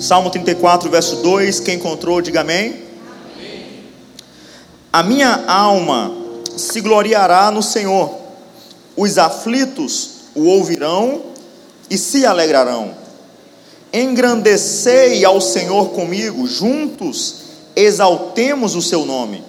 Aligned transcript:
Salmo 0.00 0.30
34, 0.30 0.88
verso 0.88 1.16
2. 1.16 1.60
Quem 1.60 1.74
encontrou, 1.74 2.22
diga 2.22 2.40
amém. 2.40 2.68
amém. 3.36 3.84
A 4.90 5.02
minha 5.02 5.44
alma 5.46 6.10
se 6.56 6.80
gloriará 6.80 7.50
no 7.50 7.62
Senhor, 7.62 8.10
os 8.96 9.18
aflitos 9.18 10.10
o 10.34 10.46
ouvirão 10.46 11.20
e 11.90 11.98
se 11.98 12.24
alegrarão. 12.24 12.94
Engrandecei 13.92 15.22
ao 15.22 15.38
Senhor 15.38 15.90
comigo, 15.90 16.46
juntos 16.46 17.34
exaltemos 17.76 18.74
o 18.74 18.80
seu 18.80 19.04
nome. 19.04 19.44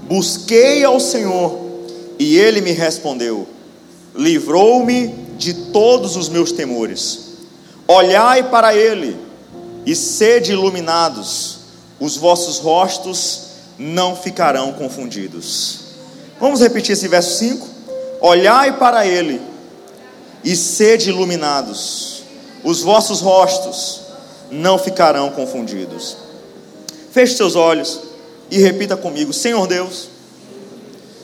Busquei 0.00 0.84
ao 0.84 1.00
Senhor 1.00 1.58
e 2.18 2.36
ele 2.36 2.60
me 2.60 2.72
respondeu, 2.72 3.48
livrou-me 4.14 5.08
de 5.38 5.54
todos 5.54 6.16
os 6.16 6.28
meus 6.28 6.52
temores. 6.52 7.30
Olhai 7.88 8.42
para 8.50 8.74
ele 8.76 9.29
e 9.86 9.94
sede 9.94 10.52
iluminados, 10.52 11.58
os 11.98 12.16
vossos 12.16 12.58
rostos 12.58 13.42
não 13.78 14.14
ficarão 14.14 14.72
confundidos. 14.72 15.80
Vamos 16.38 16.60
repetir 16.60 16.92
esse 16.92 17.08
verso 17.08 17.38
5? 17.38 17.68
Olhai 18.20 18.78
para 18.78 19.06
ele 19.06 19.40
e 20.44 20.54
sede 20.54 21.10
iluminados, 21.10 22.22
os 22.62 22.82
vossos 22.82 23.20
rostos 23.20 24.00
não 24.50 24.78
ficarão 24.78 25.30
confundidos. 25.30 26.16
Feche 27.10 27.36
seus 27.36 27.56
olhos 27.56 28.00
e 28.50 28.58
repita 28.58 28.96
comigo: 28.96 29.32
Senhor 29.32 29.66
Deus, 29.66 30.08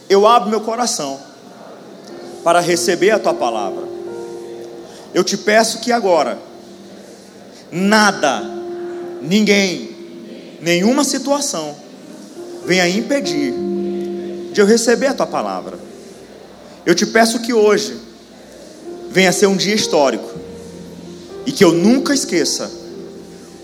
eu 0.08 0.26
abro 0.26 0.50
meu 0.50 0.60
coração 0.60 1.18
para 2.42 2.60
receber 2.60 3.10
a 3.10 3.18
tua 3.18 3.34
palavra. 3.34 3.84
Eu 5.12 5.24
te 5.24 5.36
peço 5.36 5.80
que 5.80 5.92
agora 5.92 6.38
nada, 7.70 8.42
ninguém, 9.22 9.90
nenhuma 10.60 11.04
situação 11.04 11.76
venha 12.64 12.88
impedir 12.88 13.54
de 14.52 14.60
eu 14.60 14.66
receber 14.66 15.08
a 15.08 15.14
tua 15.14 15.26
palavra. 15.26 15.78
Eu 16.84 16.94
te 16.94 17.06
peço 17.06 17.40
que 17.40 17.52
hoje 17.52 17.96
venha 19.10 19.32
ser 19.32 19.46
um 19.46 19.56
dia 19.56 19.74
histórico 19.74 20.30
e 21.44 21.52
que 21.52 21.64
eu 21.64 21.72
nunca 21.72 22.14
esqueça 22.14 22.70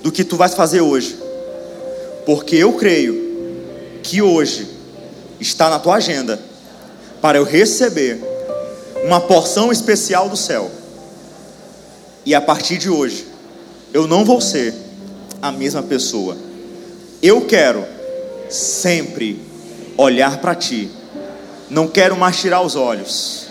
do 0.02 0.10
que 0.10 0.24
tu 0.24 0.36
vais 0.36 0.54
fazer 0.54 0.80
hoje, 0.80 1.18
porque 2.26 2.56
eu 2.56 2.72
creio 2.74 3.20
que 4.02 4.20
hoje 4.20 4.68
está 5.40 5.70
na 5.70 5.78
tua 5.78 5.96
agenda 5.96 6.40
para 7.20 7.38
eu 7.38 7.44
receber 7.44 8.20
uma 9.04 9.20
porção 9.20 9.72
especial 9.72 10.28
do 10.28 10.36
céu. 10.36 10.70
E 12.24 12.34
a 12.34 12.40
partir 12.40 12.78
de 12.78 12.88
hoje, 12.88 13.26
eu 13.92 14.06
não 14.06 14.24
vou 14.24 14.40
ser 14.40 14.74
a 15.40 15.52
mesma 15.52 15.82
pessoa. 15.82 16.36
Eu 17.22 17.42
quero 17.46 17.84
sempre 18.48 19.40
olhar 19.96 20.38
para 20.38 20.54
ti. 20.54 20.90
Não 21.68 21.86
quero 21.86 22.16
mais 22.16 22.38
tirar 22.38 22.62
os 22.62 22.74
olhos. 22.74 23.46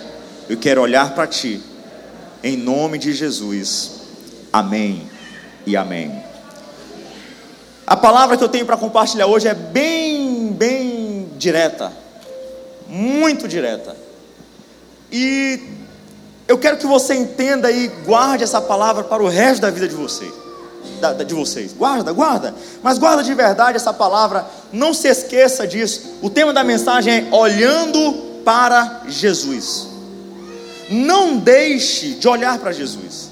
Eu 0.49 0.57
quero 0.57 0.81
olhar 0.81 1.13
para 1.13 1.27
ti. 1.27 1.61
Em 2.43 2.57
nome 2.57 2.97
de 2.97 3.13
Jesus. 3.13 4.01
Amém 4.51 5.07
e 5.65 5.77
amém. 5.77 6.11
A 7.85 7.95
palavra 7.95 8.37
que 8.37 8.43
eu 8.43 8.49
tenho 8.49 8.65
para 8.65 8.77
compartilhar 8.77 9.27
hoje 9.27 9.47
é 9.47 9.53
bem, 9.53 10.51
bem 10.53 11.29
direta. 11.37 11.91
Muito 12.87 13.47
direta. 13.47 13.95
E 15.11 15.59
eu 16.51 16.57
quero 16.57 16.75
que 16.75 16.85
você 16.85 17.15
entenda 17.15 17.71
e 17.71 17.87
guarde 18.05 18.43
essa 18.43 18.59
palavra 18.59 19.05
para 19.05 19.23
o 19.23 19.29
resto 19.29 19.61
da 19.61 19.69
vida 19.69 19.87
de 19.87 19.95
vocês. 19.95 20.33
Da, 20.99 21.13
de 21.13 21.33
vocês. 21.33 21.71
Guarda, 21.71 22.11
guarda. 22.11 22.53
Mas 22.83 22.97
guarda 22.97 23.23
de 23.23 23.33
verdade 23.33 23.77
essa 23.77 23.93
palavra. 23.93 24.45
Não 24.73 24.93
se 24.93 25.07
esqueça 25.07 25.65
disso. 25.65 26.17
O 26.21 26.29
tema 26.29 26.51
da 26.51 26.61
mensagem 26.61 27.13
é 27.13 27.33
olhando 27.33 28.11
para 28.43 29.03
Jesus. 29.07 29.87
Não 30.89 31.37
deixe 31.37 32.15
de 32.15 32.27
olhar 32.27 32.59
para 32.59 32.73
Jesus. 32.73 33.29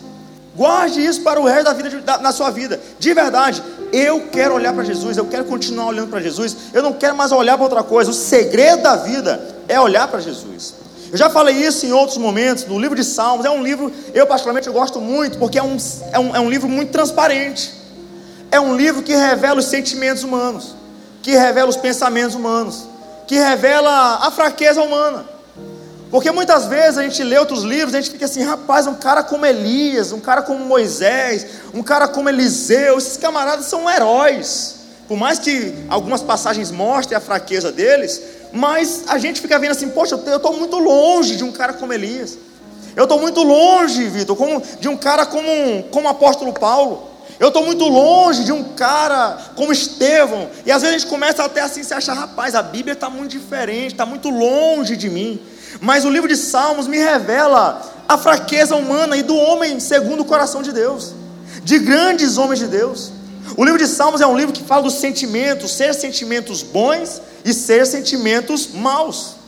Guarde 0.56 1.06
isso 1.06 1.22
para 1.22 1.42
o 1.42 1.46
resto 1.46 1.66
da 1.66 1.74
vida, 1.74 1.90
da, 2.00 2.18
na 2.20 2.32
sua 2.32 2.50
vida. 2.52 2.80
De 2.98 3.14
verdade, 3.14 3.62
eu 3.92 4.30
quero 4.32 4.56
olhar 4.56 4.74
para 4.74 4.86
Jesus, 4.86 5.18
eu 5.18 5.26
quero 5.26 5.44
continuar 5.44 5.88
olhando 5.88 6.10
para 6.10 6.22
Jesus. 6.22 6.56
Eu 6.74 6.82
não 6.82 6.94
quero 6.94 7.18
mais 7.18 7.34
olhar 7.34 7.58
para 7.58 7.66
outra 7.66 7.84
coisa. 7.84 8.12
O 8.12 8.14
segredo 8.14 8.82
da 8.82 8.96
vida 8.96 9.46
é 9.68 9.78
olhar 9.78 10.08
para 10.08 10.22
Jesus. 10.22 10.74
Eu 11.12 11.18
já 11.18 11.30
falei 11.30 11.56
isso 11.56 11.86
em 11.86 11.92
outros 11.92 12.18
momentos, 12.18 12.66
no 12.66 12.80
livro 12.80 12.96
de 12.96 13.04
Salmos. 13.04 13.46
É 13.46 13.50
um 13.50 13.64
livro, 13.64 13.92
eu 14.14 14.28
particularmente 14.28 14.68
eu 14.68 14.74
gosto 14.74 15.02
muito, 15.02 15.38
porque 15.38 15.58
é 15.58 15.64
um, 15.64 15.78
é 16.12 16.20
um, 16.20 16.36
é 16.36 16.40
um 16.40 16.50
livro 16.50 16.70
muito 16.70 16.92
transparente. 16.92 17.74
É 18.52 18.60
um 18.60 18.76
livro 18.76 19.02
que 19.02 19.16
revela 19.16 19.60
os 19.60 19.66
sentimentos 19.66 20.24
humanos, 20.24 20.76
que 21.22 21.32
revela 21.32 21.70
os 21.70 21.78
pensamentos 21.78 22.36
humanos, 22.36 22.88
que 23.28 23.36
revela 23.36 24.20
a 24.22 24.32
fraqueza 24.32 24.82
humana. 24.82 25.26
Porque 26.12 26.32
muitas 26.32 26.66
vezes 26.66 26.98
a 26.98 27.04
gente 27.04 27.24
lê 27.24 27.38
outros 27.38 27.64
livros, 27.64 27.94
a 27.94 28.02
gente 28.02 28.12
fica 28.12 28.26
assim, 28.26 28.44
rapaz, 28.44 28.88
um 28.88 28.96
cara 28.96 29.22
como 29.22 29.46
Elias, 29.46 30.12
um 30.12 30.20
cara 30.20 30.42
como 30.42 30.66
Moisés, 30.66 31.46
um 31.74 31.84
cara 31.84 32.08
como 32.08 32.30
Eliseu, 32.30 32.98
esses 32.98 33.18
camaradas 33.18 33.66
são 33.66 33.90
heróis. 33.90 34.76
Por 35.08 35.18
mais 35.18 35.38
que 35.38 35.74
algumas 35.88 36.22
passagens 36.22 36.72
mostrem 36.72 37.18
a 37.18 37.22
fraqueza 37.22 37.72
deles, 37.72 38.22
mas 38.52 39.04
a 39.08 39.18
gente 39.18 39.42
fica 39.42 39.58
vendo 39.60 39.72
assim, 39.72 39.90
poxa, 39.90 40.20
eu 40.26 40.38
estou 40.38 40.54
muito 40.54 40.78
longe 40.78 41.36
de 41.36 41.44
um 41.44 41.52
cara 41.52 41.74
como 41.74 41.94
Elias. 41.94 42.38
Eu 42.96 43.04
estou 43.04 43.20
muito 43.20 43.42
longe, 43.44 44.08
Vitor, 44.08 44.38
de 44.80 44.90
um 44.90 44.98
cara 44.98 45.26
como, 45.26 45.84
como 45.92 46.08
o 46.08 46.12
apóstolo 46.12 46.54
Paulo. 46.54 47.08
Eu 47.40 47.48
estou 47.48 47.66
muito 47.66 47.86
longe 47.86 48.44
de 48.44 48.52
um 48.52 48.64
cara 48.74 49.38
como 49.56 49.72
Estevão. 49.72 50.50
E 50.66 50.72
às 50.72 50.82
vezes 50.82 50.96
a 50.96 51.00
gente 51.00 51.10
começa 51.10 51.44
até 51.44 51.62
assim 51.62 51.84
se 51.84 51.94
achar, 51.94 52.14
rapaz, 52.14 52.56
a 52.56 52.62
Bíblia 52.62 52.94
está 52.94 53.10
muito 53.10 53.32
diferente, 53.32 53.94
está 53.94 54.06
muito 54.06 54.30
longe 54.30 54.98
de 54.98 55.10
mim. 55.10 55.40
Mas 55.80 56.04
o 56.04 56.10
livro 56.10 56.28
de 56.28 56.36
Salmos 56.36 56.88
me 56.88 56.98
revela 56.98 57.82
a 58.08 58.18
fraqueza 58.18 58.76
humana 58.76 59.16
e 59.16 59.24
do 59.24 59.36
homem 59.36 59.80
segundo 59.80 60.22
o 60.22 60.26
coração 60.26 60.62
de 60.62 60.74
Deus, 60.74 61.14
de 61.64 61.80
grandes 61.80 62.38
homens 62.38 62.60
de 62.60 62.68
Deus. 62.68 63.12
O 63.58 63.64
livro 63.64 63.80
de 63.80 63.88
Salmos 63.88 64.22
é 64.22 64.28
um 64.28 64.38
livro 64.38 64.54
que 64.54 64.64
fala 64.64 64.84
dos 64.84 64.96
sentimentos, 64.96 65.72
ser 65.72 65.94
sentimentos 65.94 66.62
bons 66.62 67.22
e 67.44 67.54
ser 67.54 67.86
sentimentos 67.86 68.70
maus. 68.74 69.40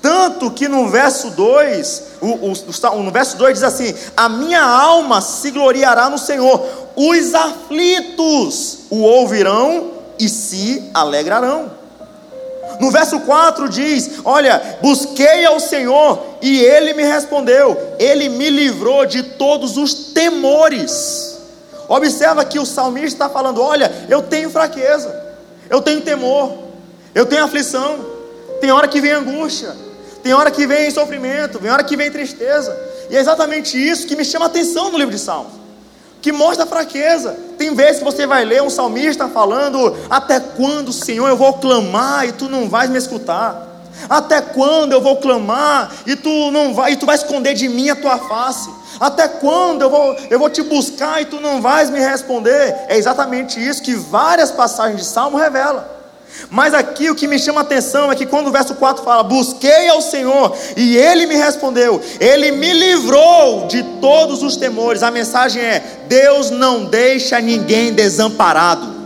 Tanto 0.00 0.50
que 0.50 0.68
no 0.68 0.88
verso 0.88 1.30
2, 1.30 2.02
o, 2.20 2.50
o, 2.50 3.02
no 3.02 3.10
verso 3.10 3.36
2 3.36 3.54
diz 3.54 3.62
assim: 3.62 3.94
A 4.16 4.28
minha 4.28 4.62
alma 4.62 5.20
se 5.20 5.50
gloriará 5.50 6.10
no 6.10 6.18
Senhor, 6.18 6.66
os 6.94 7.34
aflitos 7.34 8.80
o 8.90 9.00
ouvirão 9.00 9.92
e 10.18 10.28
se 10.28 10.90
alegrarão. 10.92 11.72
No 12.78 12.90
verso 12.90 13.20
4 13.20 13.68
diz: 13.68 14.10
Olha, 14.24 14.78
busquei 14.82 15.44
ao 15.44 15.58
Senhor 15.58 16.36
e 16.42 16.60
ele 16.60 16.92
me 16.92 17.02
respondeu, 17.02 17.76
ele 17.98 18.28
me 18.28 18.50
livrou 18.50 19.06
de 19.06 19.22
todos 19.22 19.76
os 19.76 19.94
temores. 19.94 21.29
Observa 21.90 22.44
que 22.44 22.56
o 22.60 22.64
salmista 22.64 23.08
está 23.08 23.28
falando: 23.28 23.60
Olha, 23.60 23.90
eu 24.08 24.22
tenho 24.22 24.48
fraqueza, 24.48 25.12
eu 25.68 25.82
tenho 25.82 26.00
temor, 26.00 26.56
eu 27.12 27.26
tenho 27.26 27.42
aflição, 27.42 27.98
tem 28.60 28.70
hora 28.70 28.86
que 28.86 29.00
vem 29.00 29.10
angústia, 29.10 29.74
tem 30.22 30.32
hora 30.32 30.52
que 30.52 30.68
vem 30.68 30.88
sofrimento, 30.92 31.58
tem 31.58 31.68
hora 31.68 31.82
que 31.82 31.96
vem 31.96 32.08
tristeza. 32.08 32.78
E 33.10 33.16
é 33.16 33.18
exatamente 33.18 33.76
isso 33.76 34.06
que 34.06 34.14
me 34.14 34.24
chama 34.24 34.44
a 34.44 34.48
atenção 34.48 34.92
no 34.92 34.98
livro 34.98 35.12
de 35.12 35.18
Salmos. 35.18 35.52
Que 36.22 36.30
mostra 36.30 36.62
a 36.62 36.68
fraqueza. 36.68 37.36
Tem 37.58 37.74
vezes 37.74 37.98
que 37.98 38.04
você 38.04 38.24
vai 38.24 38.44
ler 38.44 38.62
um 38.62 38.70
salmista 38.70 39.26
falando: 39.26 39.96
Até 40.08 40.38
quando, 40.38 40.92
Senhor, 40.92 41.26
eu 41.26 41.36
vou 41.36 41.54
clamar 41.54 42.24
e 42.28 42.30
tu 42.30 42.48
não 42.48 42.68
vais 42.68 42.88
me 42.88 42.98
escutar? 42.98 43.66
Até 44.08 44.40
quando 44.40 44.92
eu 44.92 45.00
vou 45.00 45.16
clamar 45.16 45.92
e 46.06 46.14
tu 46.14 46.52
não 46.52 46.72
vai, 46.72 46.92
e 46.92 46.96
tu 46.96 47.04
vai 47.04 47.16
esconder 47.16 47.54
de 47.54 47.68
mim 47.68 47.90
a 47.90 47.96
tua 47.96 48.16
face? 48.16 48.70
Até 49.00 49.26
quando 49.26 49.80
eu 49.80 49.88
vou, 49.88 50.14
eu 50.28 50.38
vou 50.38 50.50
te 50.50 50.62
buscar 50.62 51.22
e 51.22 51.24
tu 51.24 51.40
não 51.40 51.62
vais 51.62 51.88
me 51.88 51.98
responder? 51.98 52.76
É 52.86 52.98
exatamente 52.98 53.58
isso 53.58 53.82
que 53.82 53.94
várias 53.94 54.50
passagens 54.50 55.00
de 55.00 55.06
Salmo 55.06 55.38
revelam. 55.38 55.82
Mas 56.50 56.74
aqui 56.74 57.10
o 57.10 57.14
que 57.14 57.26
me 57.26 57.38
chama 57.38 57.60
a 57.60 57.62
atenção 57.62 58.12
é 58.12 58.14
que 58.14 58.26
quando 58.26 58.48
o 58.48 58.52
verso 58.52 58.74
4 58.74 59.02
fala: 59.02 59.22
Busquei 59.22 59.88
ao 59.88 60.02
Senhor 60.02 60.56
e 60.76 60.96
Ele 60.96 61.26
me 61.26 61.34
respondeu, 61.34 62.00
Ele 62.20 62.52
me 62.52 62.72
livrou 62.72 63.66
de 63.66 63.82
todos 64.00 64.42
os 64.42 64.56
temores. 64.56 65.02
A 65.02 65.10
mensagem 65.10 65.62
é: 65.62 65.82
Deus 66.06 66.50
não 66.50 66.84
deixa 66.84 67.40
ninguém 67.40 67.92
desamparado. 67.92 68.99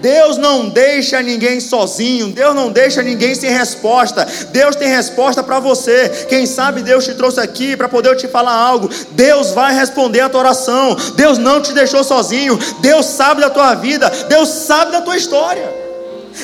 Deus 0.00 0.36
não 0.36 0.68
deixa 0.68 1.22
ninguém 1.22 1.60
sozinho, 1.60 2.28
Deus 2.28 2.54
não 2.54 2.70
deixa 2.70 3.02
ninguém 3.02 3.34
sem 3.34 3.50
resposta. 3.50 4.26
Deus 4.50 4.76
tem 4.76 4.88
resposta 4.88 5.42
para 5.42 5.60
você. 5.60 6.26
Quem 6.28 6.46
sabe 6.46 6.82
Deus 6.82 7.04
te 7.04 7.14
trouxe 7.14 7.40
aqui 7.40 7.76
para 7.76 7.88
poder 7.88 8.16
te 8.16 8.26
falar 8.28 8.54
algo. 8.54 8.88
Deus 9.12 9.50
vai 9.52 9.74
responder 9.74 10.20
a 10.20 10.28
tua 10.28 10.40
oração. 10.40 10.96
Deus 11.14 11.38
não 11.38 11.60
te 11.60 11.72
deixou 11.72 12.02
sozinho. 12.02 12.58
Deus 12.80 13.06
sabe 13.06 13.40
da 13.40 13.50
tua 13.50 13.74
vida, 13.74 14.10
Deus 14.28 14.48
sabe 14.48 14.92
da 14.92 15.02
tua 15.02 15.16
história. 15.16 15.80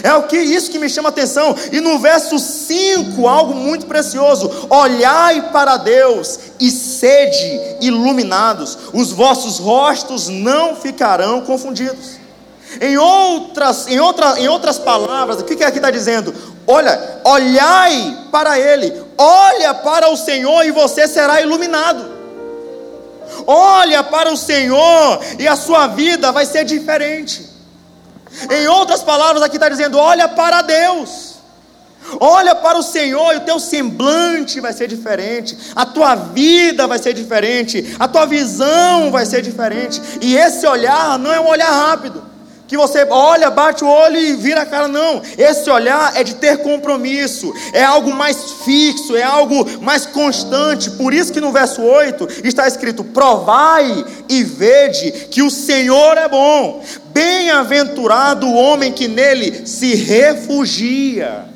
É 0.03 0.13
o 0.15 0.25
que 0.25 0.37
isso 0.37 0.71
que 0.71 0.79
me 0.79 0.89
chama 0.89 1.09
a 1.09 1.11
atenção. 1.11 1.55
E 1.73 1.81
no 1.81 1.99
verso 1.99 2.39
5, 2.39 3.27
algo 3.27 3.55
muito 3.55 3.87
precioso: 3.87 4.51
Olhai 4.69 5.51
para 5.51 5.77
Deus 5.77 6.39
e 6.61 6.71
sede 6.71 7.61
iluminados, 7.81 8.77
os 8.93 9.13
vossos 9.13 9.59
rostos 9.59 10.29
não 10.29 10.75
ficarão 10.75 11.41
confundidos. 11.43 12.26
Em 12.81 12.97
outras, 12.97 13.87
em 13.87 13.99
outra, 14.01 14.39
em 14.41 14.49
outras 14.49 14.79
palavras, 14.79 15.41
o 15.41 15.45
que, 15.45 15.57
que 15.57 15.65
aqui 15.65 15.79
está 15.79 15.91
dizendo? 15.91 16.35
Olha, 16.67 17.21
olhai 17.25 18.19
para 18.31 18.59
Ele, 18.59 18.93
olha 19.17 19.75
para 19.75 20.09
o 20.11 20.17
Senhor 20.17 20.65
e 20.65 20.71
você 20.71 21.07
será 21.07 21.41
iluminado. 21.41 22.17
Olha 23.47 24.03
para 24.03 24.33
o 24.33 24.37
Senhor 24.37 25.21
e 25.39 25.47
a 25.47 25.57
sua 25.57 25.87
vida 25.89 26.33
vai 26.33 26.47
ser 26.47 26.65
diferente. 26.65 27.49
Em 28.51 28.67
outras 28.69 29.03
palavras, 29.03 29.43
aqui 29.43 29.57
está 29.57 29.69
dizendo: 29.69 29.99
olha 29.99 30.29
para 30.29 30.63
Deus. 30.63 31.37
Olha 32.21 32.55
para 32.55 32.79
o 32.79 32.83
Senhor 32.83 33.35
e 33.35 33.39
o 33.39 33.41
teu 33.41 33.59
semblante 33.59 34.61
vai 34.61 34.73
ser 34.73 34.87
diferente, 34.87 35.57
a 35.75 35.85
tua 35.85 36.15
vida 36.15 36.87
vai 36.87 37.01
ser 37.01 37.13
diferente, 37.13 37.97
a 37.99 38.07
tua 38.07 38.25
visão 38.27 39.11
vai 39.11 39.27
ser 39.27 39.43
diferente, 39.43 40.01
e 40.21 40.37
esse 40.37 40.65
olhar 40.67 41.19
não 41.19 41.33
é 41.33 41.41
um 41.41 41.49
olhar 41.49 41.69
rápido, 41.69 42.23
que 42.67 42.77
você 42.77 43.07
olha, 43.09 43.51
bate 43.51 43.85
o 43.85 43.89
olho 43.89 44.19
e 44.19 44.35
vira 44.35 44.63
a 44.63 44.67
cara, 44.67 44.89
não. 44.89 45.23
Esse 45.39 45.71
olhar 45.71 46.13
é 46.17 46.25
de 46.25 46.35
ter 46.35 46.59
compromisso, 46.59 47.53
é 47.73 47.85
algo 47.85 48.13
mais 48.13 48.53
fixo, 48.65 49.17
é 49.17 49.23
algo 49.23 49.81
mais 49.81 50.07
constante. 50.07 50.91
Por 50.91 51.15
isso 51.15 51.33
que 51.33 51.41
no 51.41 51.53
verso 51.53 51.83
8 51.83 52.29
está 52.45 52.67
escrito: 52.67 53.05
Provai 53.05 54.05
e 54.29 54.43
vede 54.43 55.13
que 55.31 55.43
o 55.43 55.51
Senhor 55.51 56.17
é 56.19 56.29
bom. 56.29 56.83
Bem-aventurado 57.13 58.47
o 58.47 58.55
homem 58.55 58.93
que 58.93 59.09
nele 59.09 59.67
se 59.67 59.95
refugia. 59.95 61.56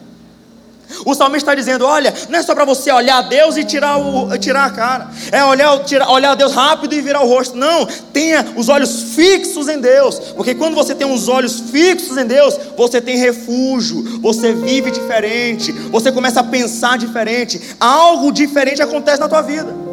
O 1.05 1.15
salmista 1.15 1.51
está 1.51 1.55
dizendo: 1.55 1.85
olha, 1.85 2.13
não 2.29 2.39
é 2.39 2.43
só 2.43 2.55
para 2.55 2.65
você 2.65 2.91
olhar 2.93 3.19
a 3.19 3.23
Deus 3.23 3.57
e 3.57 3.65
tirar, 3.65 3.99
o, 3.99 4.37
tirar 4.39 4.65
a 4.65 4.71
cara, 4.71 5.11
é 5.31 5.45
olhar, 5.45 5.79
tirar, 5.85 6.11
olhar 6.11 6.33
a 6.33 6.35
Deus 6.35 6.53
rápido 6.53 6.95
e 6.95 7.01
virar 7.01 7.23
o 7.23 7.29
rosto. 7.29 7.57
Não, 7.57 7.87
tenha 8.13 8.45
os 8.57 8.69
olhos 8.69 9.15
fixos 9.15 9.69
em 9.69 9.79
Deus, 9.79 10.19
porque 10.37 10.55
quando 10.55 10.75
você 10.75 10.95
tem 10.95 11.11
os 11.11 11.29
olhos 11.29 11.61
fixos 11.61 12.17
em 12.17 12.27
Deus, 12.27 12.59
você 12.77 13.01
tem 13.01 13.17
refúgio, 13.17 14.21
você 14.21 14.53
vive 14.53 14.91
diferente, 14.91 15.73
você 15.73 16.11
começa 16.13 16.41
a 16.41 16.45
pensar 16.45 16.99
diferente, 16.99 17.61
algo 17.79 18.33
diferente 18.33 18.83
acontece 18.83 19.21
na 19.21 19.29
tua 19.29 19.43
vida. 19.43 19.91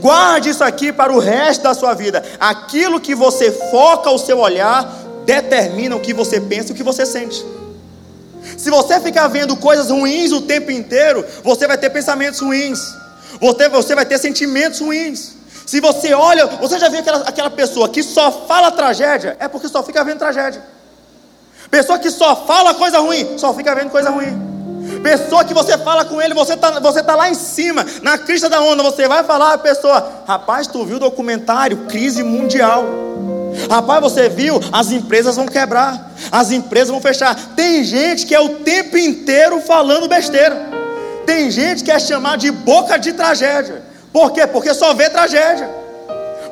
Guarde 0.00 0.50
isso 0.50 0.64
aqui 0.64 0.92
para 0.92 1.12
o 1.12 1.18
resto 1.18 1.62
da 1.62 1.74
sua 1.74 1.94
vida. 1.94 2.22
Aquilo 2.40 3.00
que 3.00 3.14
você 3.14 3.50
foca 3.50 4.10
o 4.10 4.18
seu 4.18 4.38
olhar 4.38 4.84
determina 5.24 5.96
o 5.96 6.00
que 6.00 6.14
você 6.14 6.40
pensa 6.40 6.70
e 6.70 6.72
o 6.72 6.74
que 6.74 6.82
você 6.82 7.04
sente. 7.04 7.44
Se 8.56 8.70
você 8.70 9.00
ficar 9.00 9.28
vendo 9.28 9.56
coisas 9.56 9.90
ruins 9.90 10.32
o 10.32 10.42
tempo 10.42 10.70
inteiro, 10.70 11.24
você 11.42 11.66
vai 11.66 11.78
ter 11.78 11.90
pensamentos 11.90 12.40
ruins, 12.40 12.94
você, 13.40 13.68
você 13.68 13.94
vai 13.94 14.06
ter 14.06 14.18
sentimentos 14.18 14.80
ruins. 14.80 15.32
Se 15.66 15.80
você 15.80 16.12
olha, 16.12 16.46
você 16.46 16.78
já 16.78 16.88
viu 16.88 17.00
aquela, 17.00 17.18
aquela 17.20 17.50
pessoa 17.50 17.88
que 17.88 18.02
só 18.02 18.30
fala 18.46 18.70
tragédia, 18.70 19.36
é 19.40 19.48
porque 19.48 19.68
só 19.68 19.82
fica 19.82 20.04
vendo 20.04 20.18
tragédia. 20.18 20.62
Pessoa 21.70 21.98
que 21.98 22.10
só 22.10 22.36
fala 22.46 22.74
coisa 22.74 22.98
ruim, 22.98 23.38
só 23.38 23.52
fica 23.54 23.74
vendo 23.74 23.90
coisa 23.90 24.10
ruim. 24.10 24.54
Pessoa 25.02 25.44
que 25.44 25.54
você 25.54 25.78
fala 25.78 26.04
com 26.04 26.20
ele, 26.20 26.34
você 26.34 26.54
está 26.54 26.78
você 26.78 27.02
tá 27.02 27.16
lá 27.16 27.30
em 27.30 27.34
cima, 27.34 27.84
na 28.02 28.18
crista 28.18 28.48
da 28.48 28.60
onda, 28.60 28.82
você 28.82 29.08
vai 29.08 29.24
falar 29.24 29.54
a 29.54 29.58
pessoa, 29.58 30.22
rapaz, 30.26 30.66
tu 30.66 30.84
viu 30.84 30.96
o 30.96 31.00
documentário 31.00 31.86
Crise 31.88 32.22
Mundial? 32.22 32.84
Rapaz, 33.70 34.00
você 34.00 34.28
viu? 34.28 34.60
As 34.72 34.90
empresas 34.90 35.36
vão 35.36 35.46
quebrar, 35.46 36.12
as 36.30 36.50
empresas 36.50 36.88
vão 36.88 37.00
fechar. 37.00 37.34
Tem 37.54 37.84
gente 37.84 38.26
que 38.26 38.34
é 38.34 38.40
o 38.40 38.56
tempo 38.60 38.96
inteiro 38.96 39.60
falando 39.60 40.08
besteira. 40.08 40.70
Tem 41.24 41.50
gente 41.50 41.82
que 41.82 41.90
é 41.90 41.98
chamada 41.98 42.38
de 42.38 42.50
boca 42.50 42.98
de 42.98 43.12
tragédia. 43.12 43.82
Por 44.12 44.32
quê? 44.32 44.46
Porque 44.46 44.74
só 44.74 44.94
vê 44.94 45.08
tragédia. 45.08 45.68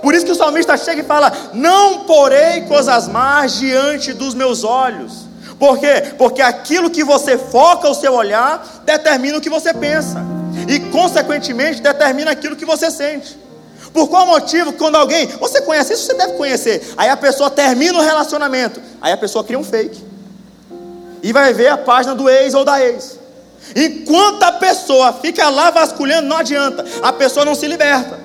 Por 0.00 0.14
isso 0.14 0.26
que 0.26 0.32
o 0.32 0.36
salmista 0.36 0.76
chega 0.76 1.00
e 1.00 1.04
fala: 1.04 1.32
Não 1.52 2.00
porei 2.00 2.62
coisas 2.62 3.06
más 3.08 3.58
diante 3.58 4.12
dos 4.12 4.34
meus 4.34 4.64
olhos. 4.64 5.26
Por 5.58 5.78
quê? 5.78 6.14
Porque 6.18 6.42
aquilo 6.42 6.90
que 6.90 7.04
você 7.04 7.38
foca 7.38 7.88
o 7.88 7.94
seu 7.94 8.14
olhar 8.14 8.82
determina 8.84 9.38
o 9.38 9.40
que 9.40 9.48
você 9.48 9.72
pensa, 9.72 10.20
e 10.66 10.80
consequentemente 10.90 11.80
determina 11.80 12.32
aquilo 12.32 12.56
que 12.56 12.64
você 12.64 12.90
sente. 12.90 13.38
Por 13.92 14.08
qual 14.08 14.26
motivo, 14.26 14.72
quando 14.72 14.96
alguém, 14.96 15.26
você 15.26 15.60
conhece 15.60 15.92
isso, 15.92 16.06
você 16.06 16.14
deve 16.14 16.34
conhecer. 16.34 16.94
Aí 16.96 17.08
a 17.08 17.16
pessoa 17.16 17.50
termina 17.50 17.98
o 17.98 18.02
relacionamento, 18.02 18.80
aí 19.00 19.12
a 19.12 19.16
pessoa 19.16 19.44
cria 19.44 19.58
um 19.58 19.64
fake. 19.64 20.02
E 21.22 21.32
vai 21.32 21.52
ver 21.52 21.68
a 21.68 21.78
página 21.78 22.14
do 22.14 22.28
ex 22.28 22.54
ou 22.54 22.64
da 22.64 22.80
ex. 22.80 23.18
Enquanto 23.76 24.42
a 24.42 24.52
pessoa 24.52 25.12
fica 25.12 25.48
lá 25.48 25.70
vasculhando, 25.70 26.28
não 26.28 26.38
adianta, 26.38 26.84
a 27.02 27.12
pessoa 27.12 27.44
não 27.44 27.54
se 27.54 27.66
liberta. 27.66 28.18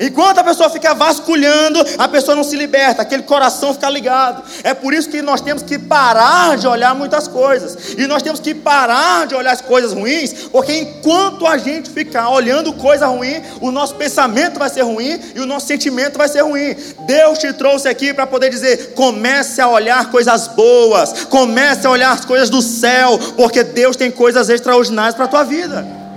Enquanto 0.00 0.38
a 0.38 0.44
pessoa 0.44 0.70
fica 0.70 0.94
vasculhando, 0.94 1.84
a 1.98 2.06
pessoa 2.08 2.36
não 2.36 2.44
se 2.44 2.56
liberta, 2.56 3.02
aquele 3.02 3.22
coração 3.22 3.74
fica 3.74 3.90
ligado. 3.90 4.42
É 4.62 4.72
por 4.72 4.94
isso 4.94 5.08
que 5.08 5.20
nós 5.20 5.40
temos 5.40 5.62
que 5.62 5.78
parar 5.78 6.56
de 6.56 6.66
olhar 6.66 6.94
muitas 6.94 7.26
coisas. 7.26 7.94
E 7.96 8.06
nós 8.06 8.22
temos 8.22 8.38
que 8.38 8.54
parar 8.54 9.26
de 9.26 9.34
olhar 9.34 9.52
as 9.52 9.60
coisas 9.60 9.92
ruins, 9.92 10.32
porque 10.52 10.72
enquanto 10.72 11.46
a 11.46 11.58
gente 11.58 11.90
ficar 11.90 12.28
olhando 12.30 12.72
coisa 12.72 13.06
ruim, 13.06 13.42
o 13.60 13.70
nosso 13.70 13.94
pensamento 13.96 14.58
vai 14.58 14.68
ser 14.68 14.82
ruim 14.82 15.20
e 15.34 15.40
o 15.40 15.46
nosso 15.46 15.66
sentimento 15.66 16.16
vai 16.16 16.28
ser 16.28 16.42
ruim. 16.42 16.76
Deus 17.06 17.38
te 17.38 17.52
trouxe 17.52 17.88
aqui 17.88 18.14
para 18.14 18.26
poder 18.26 18.50
dizer: 18.50 18.92
comece 18.94 19.60
a 19.60 19.68
olhar 19.68 20.10
coisas 20.10 20.46
boas, 20.48 21.24
comece 21.24 21.86
a 21.86 21.90
olhar 21.90 22.12
as 22.12 22.24
coisas 22.24 22.48
do 22.48 22.62
céu, 22.62 23.18
porque 23.36 23.64
Deus 23.64 23.96
tem 23.96 24.10
coisas 24.10 24.48
extraordinárias 24.48 25.14
para 25.14 25.24
a 25.24 25.28
tua 25.28 25.44
vida. 25.44 26.07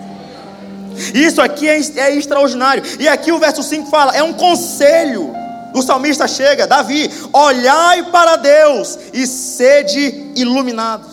Isso 1.13 1.41
aqui 1.41 1.67
é, 1.67 1.79
é 1.79 2.15
extraordinário. 2.15 2.83
E 2.99 3.07
aqui 3.07 3.31
o 3.31 3.39
verso 3.39 3.63
5 3.63 3.89
fala: 3.89 4.15
é 4.15 4.23
um 4.23 4.33
conselho. 4.33 5.33
O 5.73 5.81
salmista 5.81 6.27
chega, 6.27 6.67
Davi, 6.67 7.09
olhai 7.31 8.03
para 8.11 8.35
Deus 8.35 8.99
e 9.13 9.25
sede 9.25 10.31
iluminados. 10.35 11.07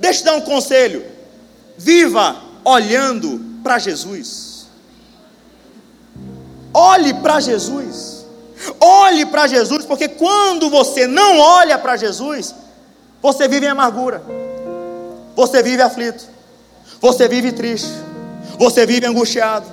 Deixa 0.00 0.20
eu 0.20 0.24
dar 0.24 0.34
um 0.34 0.40
conselho. 0.40 1.04
Viva 1.78 2.36
olhando 2.64 3.40
para 3.62 3.78
Jesus. 3.78 4.66
Olhe 6.74 7.14
para 7.14 7.38
Jesus. 7.38 8.26
Olhe 8.80 9.26
para 9.26 9.46
Jesus, 9.46 9.84
porque 9.84 10.08
quando 10.08 10.68
você 10.68 11.06
não 11.06 11.38
olha 11.38 11.78
para 11.78 11.96
Jesus, 11.96 12.54
você 13.20 13.46
vive 13.46 13.66
em 13.66 13.70
amargura. 13.70 14.24
Você 15.36 15.62
vive 15.62 15.82
aflito. 15.82 16.24
Você 17.00 17.28
vive 17.28 17.52
triste 17.52 17.92
você 18.62 18.86
vive 18.86 19.06
angustiado. 19.06 19.66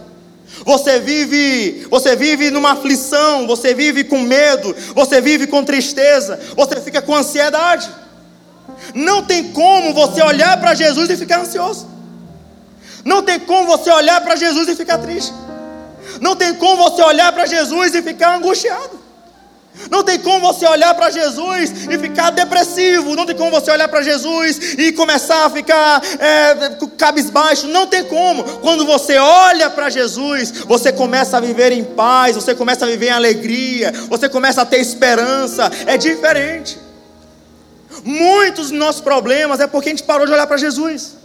Você 0.65 0.99
vive, 0.99 1.85
você 1.91 2.15
vive 2.15 2.49
numa 2.49 2.71
aflição, 2.71 3.45
você 3.45 3.73
vive 3.73 4.03
com 4.03 4.19
medo, 4.19 4.75
você 4.95 5.21
vive 5.21 5.45
com 5.45 5.63
tristeza, 5.63 6.39
você 6.55 6.81
fica 6.81 7.01
com 7.01 7.15
ansiedade. 7.15 7.87
Não 8.95 9.23
tem 9.23 9.51
como 9.51 9.93
você 9.93 10.21
olhar 10.23 10.59
para 10.59 10.73
Jesus 10.73 11.09
e 11.09 11.17
ficar 11.17 11.41
ansioso. 11.41 11.87
Não 13.05 13.21
tem 13.21 13.39
como 13.39 13.67
você 13.67 13.91
olhar 13.91 14.21
para 14.21 14.35
Jesus 14.35 14.67
e 14.67 14.75
ficar 14.75 14.97
triste. 14.97 15.33
Não 16.19 16.35
tem 16.35 16.55
como 16.55 16.83
você 16.89 17.03
olhar 17.03 17.31
para 17.31 17.45
Jesus 17.45 17.93
e 17.93 18.01
ficar 18.01 18.37
angustiado. 18.37 18.98
Não 19.89 20.03
tem 20.03 20.19
como 20.19 20.53
você 20.53 20.67
olhar 20.67 20.93
para 20.93 21.09
Jesus 21.09 21.71
e 21.89 21.97
ficar 21.97 22.31
depressivo. 22.31 23.15
Não 23.15 23.25
tem 23.25 23.35
como 23.35 23.51
você 23.51 23.71
olhar 23.71 23.87
para 23.87 24.01
Jesus 24.01 24.75
e 24.77 24.91
começar 24.91 25.45
a 25.45 25.49
ficar 25.49 26.01
é, 26.19 26.77
cabisbaixo. 26.97 27.67
Não 27.67 27.87
tem 27.87 28.03
como. 28.03 28.43
Quando 28.59 28.85
você 28.85 29.17
olha 29.17 29.69
para 29.69 29.89
Jesus, 29.89 30.51
você 30.65 30.91
começa 30.91 31.37
a 31.37 31.39
viver 31.39 31.71
em 31.71 31.83
paz, 31.83 32.35
você 32.35 32.53
começa 32.53 32.85
a 32.85 32.87
viver 32.87 33.07
em 33.07 33.11
alegria, 33.11 33.93
você 34.09 34.27
começa 34.27 34.61
a 34.61 34.65
ter 34.65 34.79
esperança. 34.79 35.71
É 35.85 35.97
diferente. 35.97 36.77
Muitos 38.03 38.69
dos 38.69 38.79
nossos 38.79 39.01
problemas 39.01 39.59
é 39.59 39.67
porque 39.67 39.89
a 39.89 39.91
gente 39.91 40.03
parou 40.03 40.25
de 40.25 40.31
olhar 40.31 40.47
para 40.47 40.57
Jesus. 40.57 41.18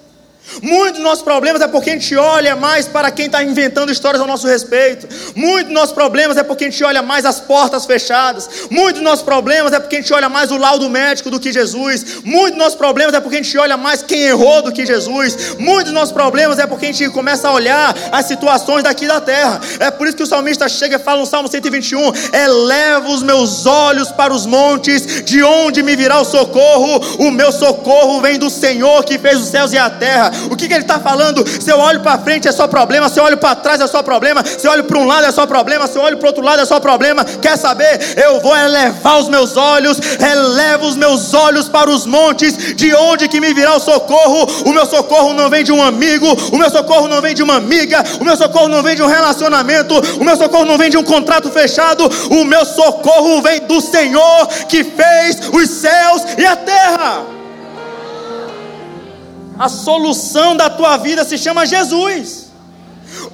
Muitos 0.62 0.94
dos 0.94 1.02
nossos 1.02 1.22
problemas 1.22 1.60
é 1.60 1.66
porque 1.66 1.90
a 1.90 1.92
gente 1.94 2.14
olha 2.16 2.54
mais 2.54 2.86
para 2.86 3.10
quem 3.10 3.26
está 3.26 3.42
inventando 3.42 3.90
histórias 3.90 4.20
ao 4.20 4.26
nosso 4.26 4.46
respeito. 4.46 5.08
Muitos 5.34 5.64
dos 5.64 5.74
nossos 5.74 5.94
problemas 5.94 6.36
é 6.36 6.42
porque 6.42 6.64
a 6.64 6.70
gente 6.70 6.84
olha 6.84 7.02
mais 7.02 7.24
as 7.24 7.40
portas 7.40 7.86
fechadas. 7.86 8.48
Muitos 8.70 8.94
dos 8.94 9.02
nossos 9.02 9.24
problemas 9.24 9.72
é 9.72 9.80
porque 9.80 9.96
a 9.96 10.00
gente 10.00 10.12
olha 10.12 10.28
mais 10.28 10.50
o 10.50 10.58
laudo 10.58 10.88
médico 10.88 11.30
do 11.30 11.40
que 11.40 11.52
Jesus. 11.52 12.22
Muitos 12.24 12.52
dos 12.52 12.58
nossos 12.58 12.74
problemas 12.76 13.14
é 13.14 13.20
porque 13.20 13.36
a 13.38 13.42
gente 13.42 13.56
olha 13.58 13.76
mais 13.76 14.02
quem 14.02 14.22
errou 14.22 14.62
do 14.62 14.70
que 14.70 14.86
Jesus. 14.86 15.56
Muitos 15.58 15.86
dos 15.86 15.94
nossos 15.94 16.12
problemas 16.12 16.58
é 16.58 16.66
porque 16.66 16.86
a 16.86 16.92
gente 16.92 17.10
começa 17.10 17.48
a 17.48 17.52
olhar 17.52 17.94
as 18.12 18.26
situações 18.26 18.84
daqui 18.84 19.06
da 19.06 19.20
terra. 19.20 19.60
É 19.80 19.90
por 19.90 20.06
isso 20.06 20.16
que 20.16 20.22
o 20.22 20.26
salmista 20.26 20.68
chega 20.68 20.96
e 20.96 20.98
fala 20.98 21.20
no 21.20 21.26
Salmo 21.26 21.48
121: 21.48 22.12
Eleva 22.32 23.08
os 23.08 23.22
meus 23.22 23.66
olhos 23.66 24.12
para 24.12 24.32
os 24.32 24.46
montes, 24.46 25.24
de 25.24 25.42
onde 25.42 25.82
me 25.82 25.96
virá 25.96 26.20
o 26.20 26.24
socorro? 26.24 27.00
O 27.18 27.30
meu 27.30 27.50
socorro 27.50 28.20
vem 28.20 28.38
do 28.38 28.50
Senhor 28.50 29.04
que 29.04 29.18
fez 29.18 29.40
os 29.40 29.48
céus 29.48 29.72
e 29.72 29.78
a 29.78 29.90
terra. 29.90 30.33
O 30.50 30.56
que, 30.56 30.68
que 30.68 30.74
ele 30.74 30.82
está 30.82 30.98
falando? 30.98 31.44
Se 31.46 31.70
eu 31.70 31.78
olho 31.78 32.00
para 32.00 32.18
frente 32.18 32.48
é 32.48 32.52
só 32.52 32.66
problema, 32.66 33.08
se 33.08 33.18
eu 33.18 33.24
olho 33.24 33.36
para 33.36 33.54
trás 33.54 33.80
é 33.80 33.86
só 33.86 34.02
problema, 34.02 34.44
se 34.44 34.66
eu 34.66 34.72
olho 34.72 34.84
para 34.84 34.98
um 34.98 35.06
lado 35.06 35.26
é 35.26 35.32
só 35.32 35.46
problema, 35.46 35.86
se 35.86 35.96
eu 35.96 36.02
olho 36.02 36.18
para 36.18 36.28
outro 36.28 36.42
lado 36.42 36.62
é 36.62 36.64
só 36.64 36.80
problema. 36.80 37.24
Quer 37.24 37.56
saber? 37.56 38.00
Eu 38.16 38.40
vou 38.40 38.56
elevar 38.56 39.18
os 39.18 39.28
meus 39.28 39.56
olhos, 39.56 39.98
elevo 40.20 40.86
os 40.86 40.96
meus 40.96 41.32
olhos 41.34 41.68
para 41.68 41.90
os 41.90 42.06
montes, 42.06 42.74
de 42.74 42.94
onde 42.94 43.28
que 43.28 43.40
me 43.40 43.52
virá 43.54 43.76
o 43.76 43.80
socorro? 43.80 44.46
O 44.66 44.72
meu 44.72 44.86
socorro 44.86 45.32
não 45.32 45.48
vem 45.48 45.64
de 45.64 45.72
um 45.72 45.82
amigo, 45.82 46.26
o 46.52 46.56
meu 46.56 46.70
socorro 46.70 47.08
não 47.08 47.20
vem 47.20 47.34
de 47.34 47.42
uma 47.42 47.56
amiga, 47.56 48.02
o 48.20 48.24
meu 48.24 48.36
socorro 48.36 48.68
não 48.68 48.82
vem 48.82 48.96
de 48.96 49.02
um 49.02 49.06
relacionamento, 49.06 49.94
o 50.20 50.24
meu 50.24 50.36
socorro 50.36 50.64
não 50.64 50.78
vem 50.78 50.90
de 50.90 50.96
um 50.96 51.04
contrato 51.04 51.50
fechado, 51.50 52.08
o 52.30 52.44
meu 52.44 52.64
socorro 52.64 53.40
vem 53.42 53.60
do 53.60 53.80
Senhor 53.80 54.46
que 54.68 54.84
fez 54.84 55.40
os 55.52 55.70
céus 55.70 56.22
e 56.38 56.44
a 56.44 56.56
terra. 56.56 57.43
A 59.58 59.68
solução 59.68 60.56
da 60.56 60.68
tua 60.68 60.96
vida 60.96 61.24
se 61.24 61.38
chama 61.38 61.66
Jesus. 61.66 62.46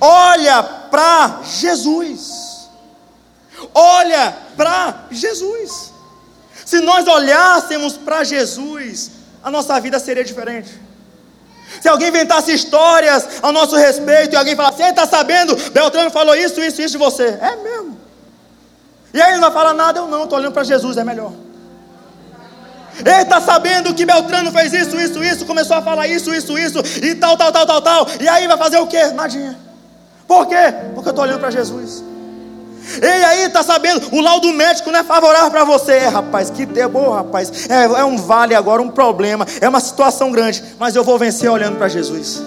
Olha 0.00 0.62
para 0.62 1.40
Jesus. 1.44 2.68
Olha 3.74 4.36
para 4.56 5.06
Jesus. 5.10 5.92
Se 6.64 6.80
nós 6.80 7.06
olhássemos 7.06 7.96
para 7.96 8.22
Jesus, 8.22 9.10
a 9.42 9.50
nossa 9.50 9.80
vida 9.80 9.98
seria 9.98 10.24
diferente. 10.24 10.70
Se 11.80 11.88
alguém 11.88 12.08
inventasse 12.08 12.52
histórias 12.52 13.26
ao 13.42 13.52
nosso 13.52 13.76
respeito 13.76 14.34
e 14.34 14.36
alguém 14.36 14.56
falasse, 14.56 14.78
você 14.78 14.84
está 14.84 15.06
sabendo, 15.06 15.56
Beltrano 15.70 16.10
falou 16.10 16.34
isso, 16.34 16.60
isso, 16.60 16.82
isso 16.82 16.92
de 16.92 16.98
você. 16.98 17.38
É 17.40 17.56
mesmo. 17.56 17.98
E 19.12 19.20
aí 19.20 19.32
ele 19.32 19.40
não 19.40 19.50
vai 19.50 19.52
falar 19.52 19.74
nada, 19.74 19.98
eu 19.98 20.08
não, 20.08 20.24
estou 20.24 20.38
olhando 20.38 20.52
para 20.52 20.64
Jesus, 20.64 20.96
é 20.96 21.04
melhor. 21.04 21.32
Ele 23.04 23.22
está 23.22 23.40
sabendo 23.40 23.94
que 23.94 24.04
Beltrano 24.04 24.50
fez 24.52 24.72
isso, 24.72 24.96
isso, 24.98 25.22
isso, 25.22 25.46
começou 25.46 25.76
a 25.76 25.82
falar 25.82 26.06
isso, 26.06 26.34
isso, 26.34 26.58
isso, 26.58 26.78
e 27.02 27.14
tal, 27.14 27.36
tal, 27.36 27.52
tal, 27.52 27.66
tal, 27.66 27.82
tal. 27.82 28.06
E 28.20 28.28
aí 28.28 28.46
vai 28.46 28.56
fazer 28.56 28.78
o 28.78 28.86
quê? 28.86 29.06
Nadinha. 29.06 29.56
Por 30.26 30.46
quê? 30.46 30.74
Porque 30.94 31.08
eu 31.08 31.10
estou 31.10 31.24
olhando 31.24 31.40
para 31.40 31.50
Jesus. 31.50 32.04
E 33.02 33.06
aí 33.06 33.44
está 33.44 33.62
sabendo, 33.62 34.08
o 34.12 34.20
laudo 34.20 34.52
médico 34.52 34.90
não 34.90 34.98
é 34.98 35.04
favorável 35.04 35.50
para 35.50 35.64
você, 35.64 35.92
é, 35.92 36.08
rapaz, 36.08 36.50
que 36.50 36.66
bom, 36.88 37.10
rapaz. 37.10 37.68
É, 37.68 37.84
é 37.84 38.04
um 38.04 38.16
vale 38.16 38.54
agora, 38.54 38.82
um 38.82 38.90
problema, 38.90 39.46
é 39.60 39.68
uma 39.68 39.80
situação 39.80 40.32
grande, 40.32 40.62
mas 40.78 40.96
eu 40.96 41.04
vou 41.04 41.18
vencer 41.18 41.50
olhando 41.50 41.76
para 41.76 41.88
Jesus. 41.88 42.42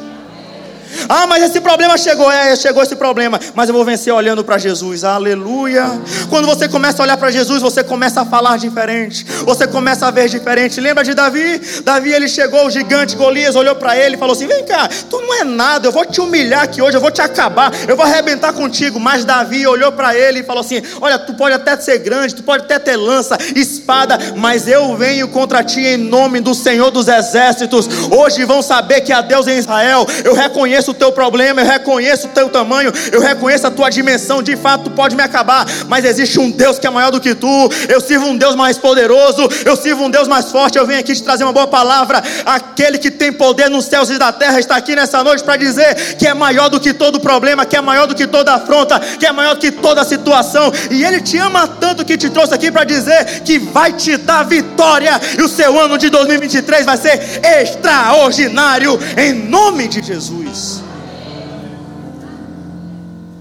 Ah, 1.10 1.28
mas 1.28 1.44
esse 1.44 1.60
problema 1.62 1.98
chegou, 1.98 2.32
é, 2.32 2.56
chegou 2.56 2.84
esse 2.84 2.96
problema, 2.96 3.40
mas 3.54 3.70
eu 3.70 3.76
vou 3.76 3.84
vencer 3.86 4.14
olhando 4.14 4.44
para 4.44 4.58
Jesus. 4.58 5.04
Aleluia. 5.04 5.86
Quando 6.30 6.46
você 6.46 6.68
começa 6.68 7.02
a 7.02 7.04
olhar 7.04 7.18
para 7.18 7.32
Jesus, 7.32 7.62
você 7.62 7.84
começa 7.84 8.22
a 8.22 8.26
falar 8.26 8.58
diferente. 8.58 9.26
Você 9.46 9.68
começa 9.68 10.08
a 10.08 10.12
ver 10.12 10.30
diferente. 10.30 10.80
Lembra 10.80 11.04
de 11.04 11.14
Davi? 11.14 11.62
Davi 11.84 12.12
ele 12.12 12.28
chegou, 12.28 12.66
o 12.66 12.70
gigante 12.72 13.16
Golias 13.16 13.56
olhou 13.56 13.76
para 13.76 13.98
ele 13.98 14.16
e 14.16 14.20
falou 14.20 14.34
assim: 14.34 14.48
"Vem 14.48 14.66
cá, 14.66 14.90
tu 15.10 15.22
não 15.22 15.34
é 15.42 15.44
nada, 15.44 15.88
eu 15.88 15.92
vou 15.92 16.06
te 16.06 16.22
humilhar 16.22 16.64
aqui 16.64 16.82
hoje, 16.82 16.98
eu 16.98 17.02
vou 17.02 17.12
te 17.12 17.22
acabar, 17.22 17.72
eu 17.88 17.96
vou 17.96 18.06
arrebentar 18.06 18.54
contigo". 18.54 19.00
Mas 19.00 19.26
Davi 19.26 19.66
olhou 19.68 19.92
para 19.92 20.16
ele 20.16 20.40
e 20.40 20.44
falou 20.44 20.62
assim: 20.62 20.82
"Olha, 21.02 21.20
tu 21.20 21.34
pode 21.34 21.56
até 21.56 21.76
ser 21.78 22.00
grande, 22.00 22.36
tu 22.36 22.44
pode 22.44 22.64
até 22.64 22.80
ter 22.80 22.96
lança, 22.96 23.38
espada, 23.56 24.18
mas 24.36 24.68
eu 24.68 24.96
venho 24.96 25.28
contra 25.28 25.64
ti 25.64 25.82
em 25.82 25.98
nome 25.98 26.40
do 26.40 26.54
Senhor 26.54 26.92
dos 26.92 27.08
exércitos. 27.08 27.88
Hoje 28.12 28.44
vão 28.46 28.62
saber 28.62 29.02
que 29.02 29.12
há 29.12 29.22
Deus 29.22 29.48
em 29.48 29.58
Israel. 29.58 30.06
Eu 30.24 30.34
reconheço 30.34 30.83
o 30.92 30.94
teu 30.94 31.12
problema, 31.12 31.62
eu 31.62 31.66
reconheço 31.66 32.28
o 32.28 32.30
teu 32.30 32.50
tamanho, 32.50 32.92
eu 33.12 33.22
reconheço 33.22 33.68
a 33.68 33.72
tua 33.72 33.90
dimensão. 33.90 34.42
De 34.42 34.56
fato, 34.56 34.86
tu 34.86 34.92
pode 34.92 35.16
me 35.16 35.24
acabar, 35.24 35.66
mas 35.88 36.06
existe 36.06 36.40
um 36.40 36.50
Deus 36.50 36.80
que 36.80 36.88
é 36.88 36.90
maior 36.90 37.12
do 37.12 37.20
que 37.20 37.36
tu. 37.36 37.70
Eu 37.88 38.02
sirvo 38.02 38.28
um 38.28 38.38
Deus 38.38 38.56
mais 38.56 38.78
poderoso, 38.78 39.48
eu 39.66 39.76
sirvo 39.76 40.04
um 40.06 40.10
Deus 40.10 40.28
mais 40.28 40.52
forte. 40.52 40.78
Eu 40.78 40.86
venho 40.86 41.00
aqui 41.00 41.14
te 41.14 41.24
trazer 41.24 41.44
uma 41.44 41.54
boa 41.54 41.68
palavra. 41.68 42.22
Aquele 42.46 42.98
que 42.98 43.12
tem 43.12 43.32
poder 43.32 43.70
nos 43.70 43.86
céus 43.86 44.10
e 44.10 44.18
da 44.18 44.32
terra 44.32 44.60
está 44.60 44.76
aqui 44.76 44.96
nessa 44.96 45.24
noite 45.24 45.44
para 45.44 45.58
dizer 45.58 46.16
que 46.18 46.28
é 46.28 46.34
maior 46.34 46.70
do 46.70 46.80
que 46.80 46.94
todo 46.94 47.20
problema, 47.20 47.66
que 47.66 47.76
é 47.76 47.82
maior 47.82 48.08
do 48.08 48.16
que 48.16 48.28
toda 48.28 48.54
afronta, 48.54 49.00
que 49.00 49.26
é 49.26 49.32
maior 49.32 49.56
do 49.56 49.62
que 49.62 49.72
toda 49.72 50.04
situação. 50.04 50.72
E 50.90 51.04
Ele 51.04 51.22
te 51.22 51.38
ama 51.38 51.68
tanto 51.68 52.06
que 52.06 52.18
te 52.18 52.30
trouxe 52.30 52.54
aqui 52.54 52.72
para 52.72 52.84
dizer 52.84 53.42
que 53.42 53.60
vai 53.60 53.94
te 53.94 54.18
dar 54.18 54.44
vitória. 54.44 55.20
E 55.38 55.42
o 55.42 55.48
seu 55.48 55.80
ano 55.80 55.98
de 55.98 56.10
2023 56.10 56.86
vai 56.86 56.98
ser 56.98 57.20
extraordinário 57.62 59.00
em 59.18 59.34
nome 59.34 59.88
de 59.88 60.02
Jesus. 60.02 60.43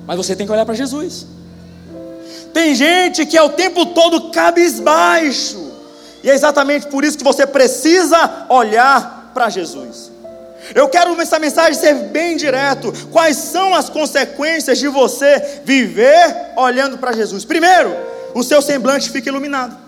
Mas 0.06 0.16
você 0.16 0.34
tem 0.34 0.46
que 0.46 0.52
olhar 0.52 0.64
para 0.64 0.74
Jesus. 0.74 1.26
Tem 2.52 2.74
gente 2.74 3.24
que 3.24 3.36
é 3.36 3.42
o 3.42 3.50
tempo 3.50 3.86
todo 3.86 4.30
cabisbaixo. 4.30 5.72
E 6.22 6.30
é 6.30 6.34
exatamente 6.34 6.86
por 6.86 7.04
isso 7.04 7.18
que 7.18 7.24
você 7.24 7.46
precisa 7.46 8.46
olhar 8.48 9.30
para 9.34 9.48
Jesus. 9.48 10.10
Eu 10.74 10.88
quero 10.88 11.20
essa 11.20 11.38
mensagem 11.38 11.74
ser 11.74 11.94
bem 11.94 12.36
direto. 12.36 12.92
Quais 13.10 13.36
são 13.36 13.74
as 13.74 13.88
consequências 13.88 14.78
de 14.78 14.86
você 14.86 15.62
viver 15.64 16.52
olhando 16.56 16.98
para 16.98 17.12
Jesus? 17.12 17.44
Primeiro, 17.44 17.94
o 18.34 18.42
seu 18.42 18.62
semblante 18.62 19.10
fica 19.10 19.28
iluminado. 19.28 19.81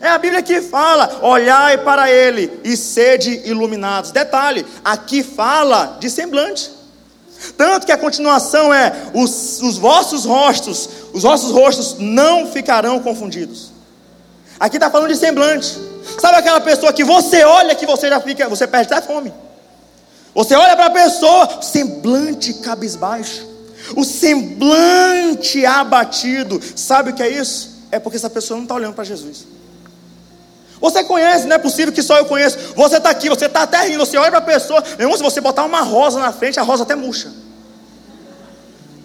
É 0.00 0.08
a 0.08 0.18
Bíblia 0.18 0.42
que 0.42 0.60
fala: 0.60 1.18
olhai 1.22 1.78
para 1.78 2.10
Ele 2.10 2.60
e 2.64 2.76
sede 2.76 3.42
iluminados. 3.44 4.10
Detalhe, 4.10 4.66
aqui 4.84 5.22
fala 5.22 5.96
de 6.00 6.10
semblante. 6.10 6.70
Tanto 7.56 7.86
que 7.86 7.92
a 7.92 7.98
continuação 7.98 8.72
é: 8.72 8.92
os, 9.12 9.60
os 9.62 9.78
vossos 9.78 10.24
rostos, 10.24 10.88
os 11.12 11.22
vossos 11.22 11.50
rostos 11.50 11.96
não 11.98 12.50
ficarão 12.50 13.00
confundidos. 13.00 13.72
Aqui 14.58 14.76
está 14.76 14.90
falando 14.90 15.08
de 15.08 15.16
semblante. 15.16 15.78
Sabe 16.18 16.38
aquela 16.38 16.60
pessoa 16.60 16.92
que 16.92 17.04
você 17.04 17.44
olha 17.44 17.74
que 17.74 17.86
você 17.86 18.08
já 18.08 18.20
fica, 18.20 18.48
você 18.48 18.66
perde 18.66 18.92
até 18.92 19.06
fome. 19.06 19.32
Você 20.34 20.54
olha 20.54 20.74
para 20.74 20.86
a 20.86 20.90
pessoa, 20.90 21.62
semblante 21.62 22.54
cabisbaixo, 22.54 23.46
o 23.94 24.04
semblante 24.04 25.64
abatido. 25.64 26.60
Sabe 26.74 27.10
o 27.10 27.14
que 27.14 27.22
é 27.22 27.28
isso? 27.28 27.82
É 27.90 27.98
porque 28.00 28.16
essa 28.16 28.30
pessoa 28.30 28.56
não 28.56 28.64
está 28.64 28.74
olhando 28.74 28.94
para 28.94 29.04
Jesus. 29.04 29.46
Você 30.84 31.02
conhece, 31.02 31.46
não 31.46 31.56
é 31.56 31.58
possível 31.58 31.94
que 31.94 32.02
só 32.02 32.18
eu 32.18 32.26
conheço. 32.26 32.58
Você 32.76 32.98
está 32.98 33.08
aqui, 33.08 33.30
você 33.30 33.46
está 33.46 33.62
até 33.62 33.86
rindo, 33.86 34.04
você 34.04 34.18
olha 34.18 34.30
para 34.30 34.40
a 34.40 34.42
pessoa, 34.42 34.84
irmão, 34.98 35.16
se 35.16 35.22
você 35.22 35.40
botar 35.40 35.64
uma 35.64 35.80
rosa 35.80 36.20
na 36.20 36.30
frente, 36.30 36.60
a 36.60 36.62
rosa 36.62 36.82
até 36.82 36.94
murcha. 36.94 37.32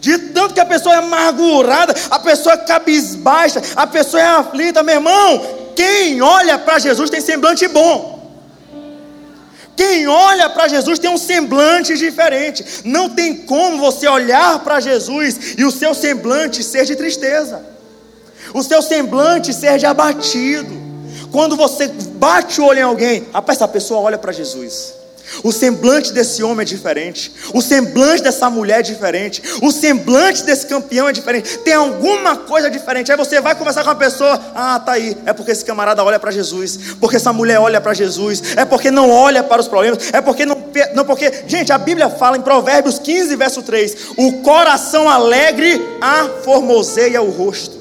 De 0.01 0.17
tanto 0.17 0.53
que 0.53 0.59
a 0.59 0.65
pessoa 0.65 0.93
é 0.93 0.97
amargurada, 0.97 1.95
a 2.11 2.19
pessoa 2.19 2.55
é 2.55 2.57
cabisbaixa, 2.57 3.61
a 3.77 3.87
pessoa 3.87 4.21
é 4.21 4.25
aflita, 4.25 4.83
meu 4.83 4.95
irmão. 4.95 5.41
Quem 5.73 6.21
olha 6.21 6.59
para 6.59 6.79
Jesus 6.79 7.09
tem 7.09 7.21
semblante 7.21 7.65
bom. 7.69 8.29
Quem 9.77 10.05
olha 10.05 10.49
para 10.49 10.67
Jesus 10.67 10.99
tem 10.99 11.09
um 11.09 11.17
semblante 11.17 11.97
diferente. 11.97 12.65
Não 12.83 13.07
tem 13.07 13.33
como 13.37 13.77
você 13.77 14.05
olhar 14.05 14.59
para 14.65 14.81
Jesus 14.81 15.55
e 15.57 15.63
o 15.63 15.71
seu 15.71 15.93
semblante 15.93 16.61
ser 16.61 16.83
de 16.83 16.97
tristeza, 16.97 17.63
o 18.53 18.61
seu 18.63 18.81
semblante 18.81 19.53
ser 19.53 19.77
de 19.77 19.85
abatido. 19.85 20.88
Quando 21.31 21.55
você 21.55 21.87
bate 21.87 22.59
o 22.59 22.65
olho 22.65 22.79
em 22.79 22.83
alguém, 22.83 23.27
essa 23.47 23.67
pessoa 23.67 23.99
olha 23.99 24.17
para 24.17 24.31
Jesus. 24.31 24.99
O 25.43 25.51
semblante 25.51 26.11
desse 26.11 26.43
homem 26.43 26.63
é 26.63 26.65
diferente. 26.65 27.31
O 27.53 27.61
semblante 27.61 28.23
dessa 28.23 28.49
mulher 28.49 28.79
é 28.79 28.81
diferente. 28.81 29.41
O 29.61 29.71
semblante 29.71 30.43
desse 30.43 30.65
campeão 30.65 31.07
é 31.07 31.11
diferente. 31.11 31.59
Tem 31.59 31.73
alguma 31.73 32.35
coisa 32.35 32.69
diferente. 32.69 33.11
Aí 33.11 33.17
você 33.17 33.39
vai 33.39 33.55
conversar 33.55 33.83
com 33.83 33.89
a 33.91 33.95
pessoa. 33.95 34.39
Ah, 34.55 34.79
tá 34.83 34.93
aí. 34.93 35.15
É 35.25 35.33
porque 35.33 35.51
esse 35.51 35.63
camarada 35.63 36.03
olha 36.03 36.19
para 36.19 36.31
Jesus. 36.31 36.95
Porque 36.99 37.15
essa 37.15 37.31
mulher 37.31 37.59
olha 37.59 37.79
para 37.79 37.93
Jesus. 37.93 38.57
É 38.57 38.65
porque 38.65 38.91
não 38.91 39.09
olha 39.11 39.43
para 39.43 39.61
os 39.61 39.67
problemas. 39.67 40.11
É 40.11 40.19
porque 40.19 40.45
não, 40.45 40.57
não. 40.95 41.05
Porque, 41.05 41.43
gente, 41.47 41.71
a 41.71 41.77
Bíblia 41.77 42.09
fala 42.09 42.37
em 42.37 42.41
Provérbios 42.41 42.99
15, 42.99 43.35
verso 43.35 43.61
3: 43.61 43.97
O 44.17 44.41
coração 44.41 45.07
alegre 45.07 45.79
aformoseia 46.01 47.21
o 47.21 47.29
rosto 47.29 47.78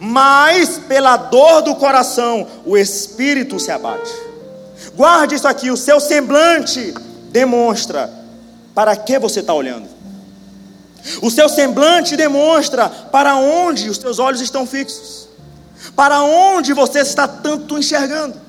mas 0.00 0.78
pela 0.78 1.16
dor 1.16 1.62
do 1.62 1.74
coração 1.74 2.46
o 2.64 2.76
espírito 2.76 3.58
se 3.58 3.70
abate. 3.70 4.12
Guarde 4.94 5.34
isso 5.34 5.48
aqui: 5.48 5.70
o 5.70 5.76
seu 5.76 6.00
semblante 6.00 6.94
demonstra 7.30 8.10
para 8.74 8.94
que 8.96 9.18
você 9.18 9.40
está 9.40 9.54
olhando. 9.54 9.88
O 11.22 11.30
seu 11.30 11.48
semblante 11.48 12.16
demonstra 12.16 12.88
para 12.88 13.36
onde 13.36 13.88
os 13.88 13.96
seus 13.96 14.18
olhos 14.18 14.40
estão 14.40 14.66
fixos, 14.66 15.28
para 15.94 16.22
onde 16.22 16.72
você 16.72 17.00
está 17.00 17.28
tanto 17.28 17.78
enxergando. 17.78 18.45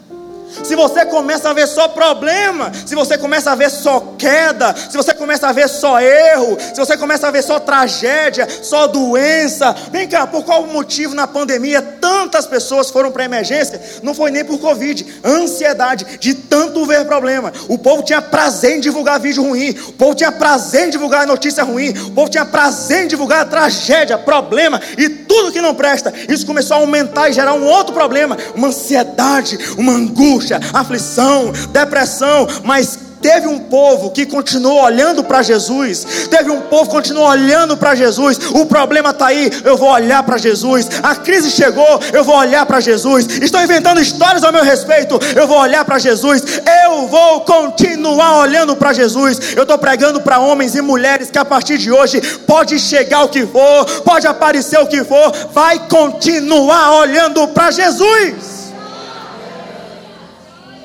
Se 0.64 0.76
você 0.76 1.06
começa 1.06 1.50
a 1.50 1.54
ver 1.54 1.68
só 1.68 1.88
problema, 1.88 2.72
se 2.86 2.96
você 2.96 3.18
começa 3.18 3.52
a 3.52 3.56
ver 3.56 3.70
só 3.70 4.00
queda, 4.18 4.74
se 4.90 4.96
você 4.96 5.14
começa 5.14 5.48
a 5.48 5.52
ver 5.52 5.68
só 5.68 6.00
erro, 6.00 6.58
se 6.60 6.80
você 6.80 6.98
começa 6.98 7.28
a 7.28 7.32
ver 7.32 7.44
só 7.44 7.60
tragédia, 7.60 8.48
só 8.62 8.88
doença, 8.88 9.76
vem 9.92 10.08
cá, 10.08 10.26
por 10.26 10.44
qual 10.44 10.66
motivo 10.68 11.14
na 11.14 11.28
pandemia 11.28 11.82
tantas 11.82 12.46
pessoas 12.46 12.90
foram 12.90 13.12
para 13.12 13.26
emergência? 13.26 13.82
Não 14.02 14.14
foi 14.14 14.32
nem 14.32 14.44
por 14.44 14.60
Covid, 14.60 15.06
ansiedade, 15.24 16.06
de 16.20 16.34
tanto 16.34 16.86
ver 16.86 17.06
problema. 17.06 17.52
O 17.68 17.78
povo 17.78 18.04
tinha 18.04 18.22
prazer 18.22 18.78
em 18.78 18.80
divulgar 18.80 19.20
vídeo 19.20 19.44
ruim, 19.44 19.76
o 19.88 19.94
povo 19.94 20.16
tinha 20.16 20.32
prazer 20.32 20.88
em 20.88 20.90
divulgar 20.90 21.28
notícia 21.28 21.64
ruim, 21.64 21.90
o 21.90 22.12
povo 22.12 22.30
tinha 22.30 22.46
prazer 22.46 23.06
em 23.06 23.08
divulgar 23.08 23.48
tragédia, 23.50 24.18
problema 24.18 24.82
e 24.98 25.10
tudo 25.10 25.52
que 25.52 25.62
não 25.62 25.76
presta. 25.76 26.14
Isso 26.28 26.46
começou 26.46 26.78
a 26.78 26.80
aumentar 26.80 27.30
e 27.30 27.34
gerar 27.34 27.54
um 27.54 27.66
outro 27.66 27.94
problema, 27.94 28.38
uma 28.56 28.68
ansiedade, 28.68 29.58
uma 29.78 29.94
angústia 29.94 30.37
angústia, 30.38 30.60
aflição, 30.74 31.52
depressão, 31.72 32.48
mas 32.64 33.00
teve 33.20 33.48
um 33.48 33.58
povo 33.58 34.12
que 34.12 34.28
continuou 34.28 34.84
olhando 34.84 35.24
para 35.24 35.42
Jesus, 35.42 36.28
teve 36.30 36.52
um 36.52 36.62
povo 36.62 36.86
que 36.86 36.96
continuou 36.96 37.28
olhando 37.28 37.76
para 37.76 37.96
Jesus. 37.96 38.40
O 38.54 38.66
problema 38.68 39.10
está 39.10 39.28
aí, 39.28 39.52
eu 39.66 39.76
vou 39.76 39.90
olhar 39.90 40.22
para 40.22 40.38
Jesus. 40.38 40.88
A 41.02 41.16
crise 41.16 41.50
chegou, 41.50 42.00
eu 42.14 42.24
vou 42.24 42.36
olhar 42.36 42.66
para 42.68 42.80
Jesus. 42.80 43.26
Estão 43.42 43.64
inventando 43.64 44.00
histórias 44.00 44.44
ao 44.44 44.54
meu 44.54 44.64
respeito, 44.64 45.20
eu 45.36 45.48
vou 45.48 45.58
olhar 45.58 45.84
para 45.84 45.98
Jesus. 45.98 46.44
Eu 46.84 47.08
vou 47.08 47.42
continuar 47.42 48.38
olhando 48.38 48.76
para 48.76 48.94
Jesus. 48.94 49.56
Eu 49.56 49.64
estou 49.64 49.80
pregando 49.80 50.22
para 50.22 50.40
homens 50.40 50.76
e 50.76 50.82
mulheres 50.82 51.32
que 51.32 51.40
a 51.40 51.46
partir 51.46 51.80
de 51.80 51.92
hoje 51.92 52.22
pode 52.46 52.78
chegar 52.80 53.24
o 53.24 53.30
que 53.30 53.46
for, 53.48 53.86
pode 54.04 54.28
aparecer 54.28 54.80
o 54.80 54.86
que 54.86 55.04
for, 55.04 55.34
vai 55.52 55.80
continuar 55.88 57.00
olhando 57.00 57.48
para 57.48 57.72
Jesus 57.72 58.57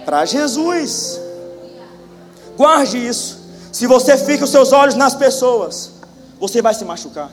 para 0.05 0.25
Jesus. 0.25 1.21
Guarde 2.57 2.99
isso. 2.99 3.41
Se 3.71 3.87
você 3.87 4.17
fica 4.17 4.45
os 4.45 4.51
seus 4.51 4.73
olhos 4.73 4.95
nas 4.95 5.15
pessoas, 5.15 5.91
você 6.39 6.61
vai 6.61 6.75
se 6.75 6.85
machucar. 6.85 7.31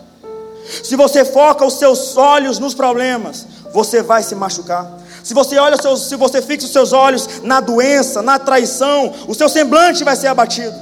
Se 0.83 0.95
você 0.95 1.25
foca 1.25 1.65
os 1.65 1.73
seus 1.73 2.15
olhos 2.15 2.59
nos 2.59 2.73
problemas, 2.73 3.45
você 3.73 4.01
vai 4.01 4.23
se 4.23 4.35
machucar. 4.35 4.99
Se 5.23 5.33
você 5.33 5.57
olha 5.57 5.81
seus, 5.81 6.07
se 6.07 6.15
você 6.15 6.41
fixa 6.41 6.65
os 6.65 6.71
seus 6.71 6.93
olhos 6.93 7.41
na 7.43 7.59
doença, 7.59 8.21
na 8.21 8.39
traição, 8.39 9.13
o 9.27 9.35
seu 9.35 9.49
semblante 9.49 10.03
vai 10.03 10.15
ser 10.15 10.27
abatido. 10.27 10.75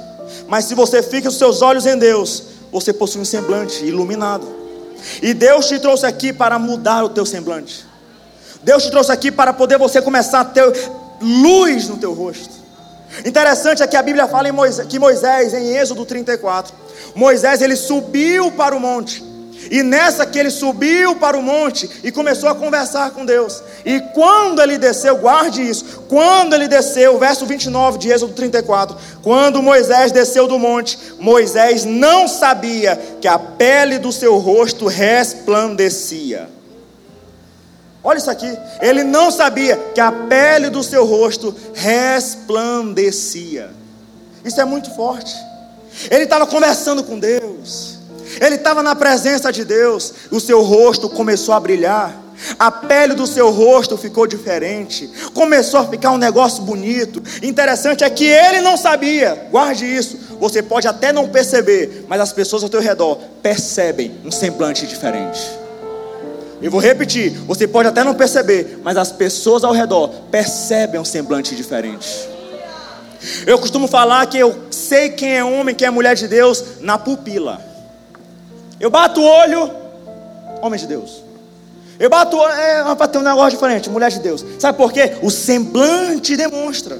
Mas 0.46 0.66
se 0.66 0.74
você 0.74 1.02
fixa 1.02 1.28
os 1.28 1.36
seus 1.36 1.62
olhos 1.62 1.86
em 1.86 1.98
Deus, 1.98 2.44
você 2.70 2.92
possui 2.92 3.22
um 3.22 3.24
semblante 3.24 3.84
iluminado. 3.84 4.46
E 5.22 5.32
Deus 5.34 5.66
te 5.66 5.78
trouxe 5.78 6.06
aqui 6.06 6.32
para 6.32 6.58
mudar 6.58 7.04
o 7.04 7.08
teu 7.08 7.24
semblante. 7.24 7.86
Deus 8.62 8.84
te 8.84 8.90
trouxe 8.90 9.12
aqui 9.12 9.30
para 9.30 9.52
poder 9.52 9.78
você 9.78 10.02
começar 10.02 10.40
a 10.40 10.44
ter 10.44 10.72
luz 11.20 11.88
no 11.88 11.96
teu 11.96 12.12
rosto. 12.12 12.54
Interessante 13.24 13.82
é 13.82 13.86
que 13.86 13.96
a 13.96 14.02
Bíblia 14.02 14.26
fala 14.26 14.52
Moisés, 14.52 14.86
que 14.86 14.98
Moisés, 14.98 15.54
em 15.54 15.76
Êxodo 15.76 16.04
34, 16.04 16.74
Moisés 17.14 17.62
ele 17.62 17.76
subiu 17.76 18.52
para 18.52 18.76
o 18.76 18.80
monte. 18.80 19.26
E 19.70 19.82
nessa 19.82 20.24
que 20.24 20.38
ele 20.38 20.50
subiu 20.50 21.16
para 21.16 21.36
o 21.36 21.42
monte 21.42 21.90
e 22.04 22.12
começou 22.12 22.48
a 22.48 22.54
conversar 22.54 23.10
com 23.10 23.26
Deus. 23.26 23.62
E 23.84 24.00
quando 24.14 24.62
ele 24.62 24.78
desceu, 24.78 25.16
guarde 25.16 25.62
isso. 25.62 26.04
Quando 26.08 26.54
ele 26.54 26.68
desceu, 26.68 27.18
verso 27.18 27.44
29 27.44 27.98
de 27.98 28.10
Êxodo 28.10 28.32
34, 28.34 28.96
quando 29.22 29.62
Moisés 29.62 30.12
desceu 30.12 30.46
do 30.46 30.58
monte, 30.58 30.98
Moisés 31.18 31.84
não 31.84 32.28
sabia 32.28 32.98
que 33.20 33.28
a 33.28 33.38
pele 33.38 33.98
do 33.98 34.12
seu 34.12 34.38
rosto 34.38 34.86
resplandecia. 34.86 36.57
Olha 38.08 38.16
isso 38.16 38.30
aqui. 38.30 38.50
Ele 38.80 39.04
não 39.04 39.30
sabia 39.30 39.76
que 39.94 40.00
a 40.00 40.10
pele 40.10 40.70
do 40.70 40.82
seu 40.82 41.04
rosto 41.04 41.54
resplandecia. 41.74 43.68
Isso 44.42 44.58
é 44.58 44.64
muito 44.64 44.90
forte. 44.96 45.36
Ele 46.10 46.24
estava 46.24 46.46
conversando 46.46 47.04
com 47.04 47.18
Deus. 47.18 47.98
Ele 48.40 48.54
estava 48.54 48.82
na 48.82 48.96
presença 48.96 49.52
de 49.52 49.62
Deus. 49.62 50.14
O 50.30 50.40
seu 50.40 50.62
rosto 50.62 51.10
começou 51.10 51.52
a 51.52 51.60
brilhar. 51.60 52.18
A 52.58 52.70
pele 52.70 53.12
do 53.12 53.26
seu 53.26 53.50
rosto 53.50 53.98
ficou 53.98 54.26
diferente. 54.26 55.06
Começou 55.34 55.80
a 55.80 55.86
ficar 55.86 56.10
um 56.10 56.16
negócio 56.16 56.62
bonito. 56.62 57.22
Interessante 57.42 58.04
é 58.04 58.08
que 58.08 58.24
ele 58.24 58.62
não 58.62 58.78
sabia. 58.78 59.48
Guarde 59.50 59.84
isso. 59.84 60.18
Você 60.40 60.62
pode 60.62 60.88
até 60.88 61.12
não 61.12 61.28
perceber, 61.28 62.06
mas 62.08 62.22
as 62.22 62.32
pessoas 62.32 62.62
ao 62.62 62.70
teu 62.70 62.80
redor 62.80 63.18
percebem 63.42 64.18
um 64.24 64.30
semblante 64.30 64.86
diferente. 64.86 65.67
Eu 66.60 66.70
vou 66.70 66.80
repetir, 66.80 67.30
você 67.46 67.68
pode 67.68 67.88
até 67.88 68.02
não 68.02 68.14
perceber, 68.14 68.80
mas 68.82 68.96
as 68.96 69.12
pessoas 69.12 69.62
ao 69.62 69.72
redor 69.72 70.08
percebem 70.30 71.00
um 71.00 71.04
semblante 71.04 71.54
diferente. 71.54 72.28
Eu 73.46 73.58
costumo 73.58 73.86
falar 73.86 74.26
que 74.26 74.38
eu 74.38 74.66
sei 74.70 75.10
quem 75.10 75.36
é 75.36 75.44
homem, 75.44 75.74
quem 75.74 75.86
é 75.86 75.90
mulher 75.90 76.14
de 76.14 76.26
Deus 76.26 76.80
na 76.80 76.98
pupila. 76.98 77.60
Eu 78.80 78.90
bato 78.90 79.20
o 79.20 79.24
olho, 79.24 79.70
homem 80.62 80.78
de 80.78 80.86
Deus. 80.86 81.22
Eu 81.98 82.08
bato 82.08 82.36
o 82.36 82.40
olho, 82.40 82.52
é, 82.52 82.94
para 82.94 83.08
ter 83.08 83.18
um 83.18 83.22
negócio 83.22 83.50
diferente, 83.50 83.90
mulher 83.90 84.10
de 84.10 84.20
Deus. 84.20 84.44
Sabe 84.58 84.76
por 84.76 84.92
quê? 84.92 85.16
O 85.22 85.30
semblante 85.30 86.36
demonstra. 86.36 86.98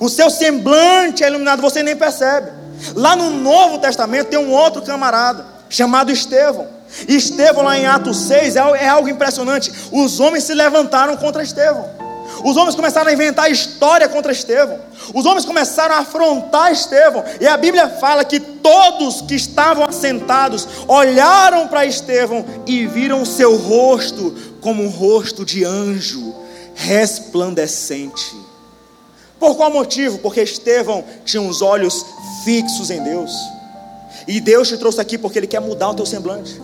O 0.00 0.08
seu 0.08 0.30
semblante 0.30 1.24
é 1.24 1.28
iluminado, 1.28 1.60
você 1.60 1.82
nem 1.82 1.96
percebe. 1.96 2.50
Lá 2.94 3.16
no 3.16 3.30
Novo 3.30 3.78
Testamento 3.78 4.28
tem 4.28 4.38
um 4.38 4.52
outro 4.52 4.82
camarada 4.82 5.44
chamado 5.68 6.10
Estevão. 6.12 6.79
Estevão, 7.08 7.62
lá 7.62 7.78
em 7.78 7.86
Atos 7.86 8.16
6, 8.22 8.56
é, 8.56 8.60
é 8.60 8.88
algo 8.88 9.08
impressionante. 9.08 9.72
Os 9.92 10.20
homens 10.20 10.44
se 10.44 10.54
levantaram 10.54 11.16
contra 11.16 11.42
Estevão. 11.42 12.00
Os 12.44 12.56
homens 12.56 12.74
começaram 12.74 13.10
a 13.10 13.12
inventar 13.12 13.50
história 13.50 14.08
contra 14.08 14.32
Estevão. 14.32 14.78
Os 15.14 15.26
homens 15.26 15.44
começaram 15.44 15.94
a 15.94 15.98
afrontar 15.98 16.72
Estevão. 16.72 17.24
E 17.40 17.46
a 17.46 17.56
Bíblia 17.56 17.88
fala 17.88 18.24
que 18.24 18.40
todos 18.40 19.22
que 19.22 19.34
estavam 19.34 19.84
assentados 19.84 20.66
olharam 20.88 21.68
para 21.68 21.84
Estevão 21.84 22.44
e 22.66 22.86
viram 22.86 23.24
seu 23.24 23.56
rosto 23.56 24.34
como 24.60 24.82
um 24.82 24.88
rosto 24.88 25.44
de 25.44 25.64
anjo 25.64 26.34
resplandecente. 26.74 28.34
Por 29.38 29.56
qual 29.56 29.70
motivo? 29.70 30.18
Porque 30.18 30.42
Estevão 30.42 31.04
tinha 31.24 31.42
os 31.42 31.62
olhos 31.62 32.04
fixos 32.44 32.90
em 32.90 33.02
Deus. 33.02 33.32
E 34.26 34.40
Deus 34.40 34.68
te 34.68 34.76
trouxe 34.76 35.00
aqui 35.00 35.18
porque 35.18 35.38
Ele 35.38 35.46
quer 35.46 35.60
mudar 35.60 35.90
o 35.90 35.94
teu 35.94 36.06
semblante. 36.06 36.60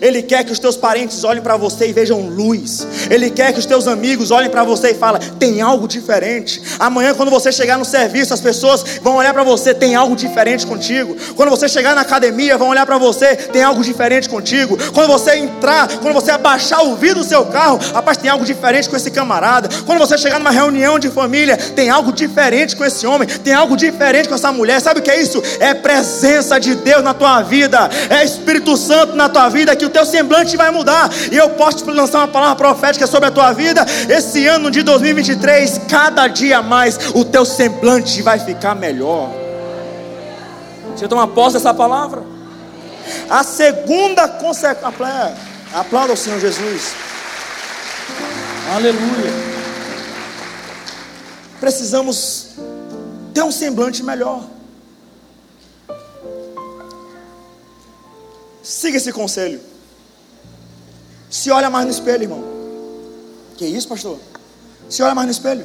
Ele 0.00 0.22
quer 0.22 0.44
que 0.44 0.52
os 0.52 0.58
teus 0.58 0.76
parentes 0.76 1.22
olhem 1.24 1.42
para 1.42 1.56
você 1.56 1.88
e 1.88 1.92
vejam 1.92 2.28
luz. 2.28 2.86
Ele 3.10 3.30
quer 3.30 3.52
que 3.52 3.58
os 3.58 3.66
teus 3.66 3.86
amigos 3.86 4.30
olhem 4.30 4.50
para 4.50 4.64
você 4.64 4.90
e 4.90 4.94
falem: 4.94 5.20
tem 5.38 5.60
algo 5.60 5.86
diferente. 5.88 6.62
Amanhã, 6.78 7.14
quando 7.14 7.30
você 7.30 7.52
chegar 7.52 7.78
no 7.78 7.84
serviço, 7.84 8.34
as 8.34 8.40
pessoas 8.40 8.84
vão 9.02 9.16
olhar 9.16 9.32
para 9.32 9.44
você: 9.44 9.74
tem 9.74 9.94
algo 9.94 10.16
diferente 10.16 10.66
contigo. 10.66 11.16
Quando 11.34 11.50
você 11.50 11.68
chegar 11.68 11.94
na 11.94 12.02
academia, 12.02 12.58
vão 12.58 12.68
olhar 12.68 12.86
para 12.86 12.98
você: 12.98 13.36
tem 13.36 13.62
algo 13.62 13.82
diferente 13.82 14.28
contigo. 14.28 14.76
Quando 14.92 15.08
você 15.08 15.36
entrar, 15.36 15.88
quando 15.98 16.14
você 16.14 16.30
abaixar 16.30 16.84
o 16.84 16.96
vidro 16.96 17.20
do 17.20 17.24
seu 17.24 17.46
carro, 17.46 17.78
rapaz, 17.94 18.18
tem 18.18 18.30
algo 18.30 18.44
diferente 18.44 18.88
com 18.88 18.96
esse 18.96 19.10
camarada. 19.10 19.68
Quando 19.84 19.98
você 19.98 20.18
chegar 20.18 20.38
numa 20.38 20.50
reunião 20.50 20.98
de 20.98 21.08
família, 21.08 21.56
tem 21.56 21.90
algo 21.90 22.12
diferente 22.12 22.74
com 22.74 22.84
esse 22.84 23.06
homem, 23.06 23.28
tem 23.28 23.54
algo 23.54 23.76
diferente 23.76 24.28
com 24.28 24.34
essa 24.34 24.52
mulher. 24.52 24.80
Sabe 24.80 25.00
o 25.00 25.02
que 25.02 25.10
é 25.10 25.20
isso? 25.20 25.42
É 25.60 25.74
presença 25.74 26.58
de 26.58 26.74
Deus 26.74 27.02
na 27.02 27.14
tua 27.14 27.42
vida, 27.42 27.88
é 28.10 28.24
Espírito 28.24 28.76
Santo 28.76 29.14
na 29.14 29.28
tua 29.28 29.48
vida 29.48 29.75
que 29.76 29.84
o 29.84 29.90
teu 29.90 30.04
semblante 30.04 30.56
vai 30.56 30.70
mudar. 30.70 31.10
E 31.30 31.36
eu 31.36 31.50
posso 31.50 31.84
te 31.84 31.90
lançar 31.90 32.18
uma 32.18 32.28
palavra 32.28 32.56
profética 32.56 33.06
sobre 33.06 33.28
a 33.28 33.30
tua 33.30 33.52
vida. 33.52 33.84
Esse 34.08 34.46
ano 34.46 34.70
de 34.70 34.82
2023, 34.82 35.82
cada 35.88 36.26
dia 36.28 36.62
mais, 36.62 36.98
o 37.14 37.24
teu 37.24 37.44
semblante 37.44 38.22
vai 38.22 38.38
ficar 38.38 38.74
melhor. 38.74 39.30
Você 40.94 41.06
toma 41.06 41.28
posse 41.28 41.54
dessa 41.54 41.74
palavra? 41.74 42.22
A 43.28 43.44
segunda 43.44 44.28
consequência. 44.28 45.34
Aplauda 45.72 46.14
o 46.14 46.16
Senhor 46.16 46.40
Jesus. 46.40 46.94
Aleluia. 48.74 49.32
Precisamos 51.60 52.48
ter 53.34 53.42
um 53.42 53.52
semblante 53.52 54.02
melhor. 54.02 54.55
Siga 58.76 58.98
esse 58.98 59.10
conselho. 59.10 59.58
Se 61.30 61.50
olha 61.50 61.70
mais 61.70 61.86
no 61.86 61.90
espelho, 61.90 62.24
irmão. 62.24 62.44
Que 63.56 63.64
isso, 63.64 63.88
pastor? 63.88 64.18
Se 64.90 65.02
olha 65.02 65.14
mais 65.14 65.26
no 65.26 65.32
espelho. 65.32 65.64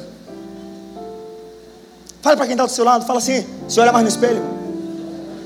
Fala 2.22 2.38
para 2.38 2.46
quem 2.46 2.54
está 2.54 2.64
do 2.64 2.72
seu 2.72 2.86
lado, 2.86 3.04
fala 3.04 3.18
assim, 3.18 3.46
se 3.68 3.78
olha 3.78 3.92
mais 3.92 4.02
no 4.04 4.08
espelho. 4.08 4.42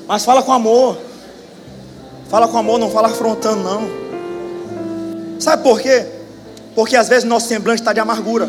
Mas 0.06 0.24
fala 0.24 0.44
com 0.44 0.52
amor. 0.52 0.96
Fala 2.30 2.46
com 2.46 2.56
amor, 2.56 2.78
não 2.78 2.88
fala 2.88 3.08
afrontando, 3.08 3.64
não. 3.64 5.40
Sabe 5.40 5.64
por 5.64 5.80
quê? 5.80 6.06
Porque 6.72 6.94
às 6.94 7.08
vezes 7.08 7.24
nosso 7.24 7.48
semblante 7.48 7.82
está 7.82 7.92
de 7.92 7.98
amargura. 7.98 8.48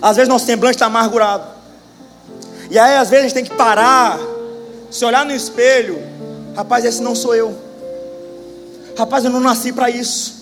Às 0.00 0.16
vezes 0.16 0.26
nosso 0.30 0.46
semblante 0.46 0.76
está 0.76 0.86
amargurado. 0.86 1.44
E 2.70 2.78
aí 2.78 2.96
às 2.96 3.10
vezes 3.10 3.26
a 3.26 3.28
gente 3.28 3.34
tem 3.34 3.44
que 3.44 3.54
parar, 3.54 4.18
se 4.90 5.04
olhar 5.04 5.26
no 5.26 5.32
espelho 5.32 6.16
Rapaz, 6.58 6.84
esse 6.84 7.00
não 7.00 7.14
sou 7.14 7.36
eu. 7.36 7.56
Rapaz, 8.98 9.24
eu 9.24 9.30
não 9.30 9.38
nasci 9.38 9.72
para 9.72 9.88
isso. 9.88 10.34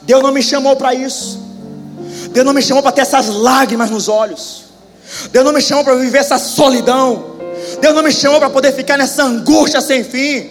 Deus 0.00 0.22
não 0.22 0.32
me 0.32 0.42
chamou 0.42 0.74
para 0.74 0.94
isso. 0.94 1.38
Deus 2.30 2.46
não 2.46 2.54
me 2.54 2.62
chamou 2.62 2.82
para 2.82 2.92
ter 2.92 3.02
essas 3.02 3.28
lágrimas 3.28 3.90
nos 3.90 4.08
olhos. 4.08 4.64
Deus 5.30 5.44
não 5.44 5.52
me 5.52 5.60
chamou 5.60 5.84
para 5.84 5.96
viver 5.96 6.16
essa 6.16 6.38
solidão. 6.38 7.36
Deus 7.78 7.94
não 7.94 8.02
me 8.02 8.10
chamou 8.10 8.38
para 8.38 8.48
poder 8.48 8.72
ficar 8.72 8.96
nessa 8.96 9.22
angústia 9.22 9.82
sem 9.82 10.02
fim. 10.02 10.48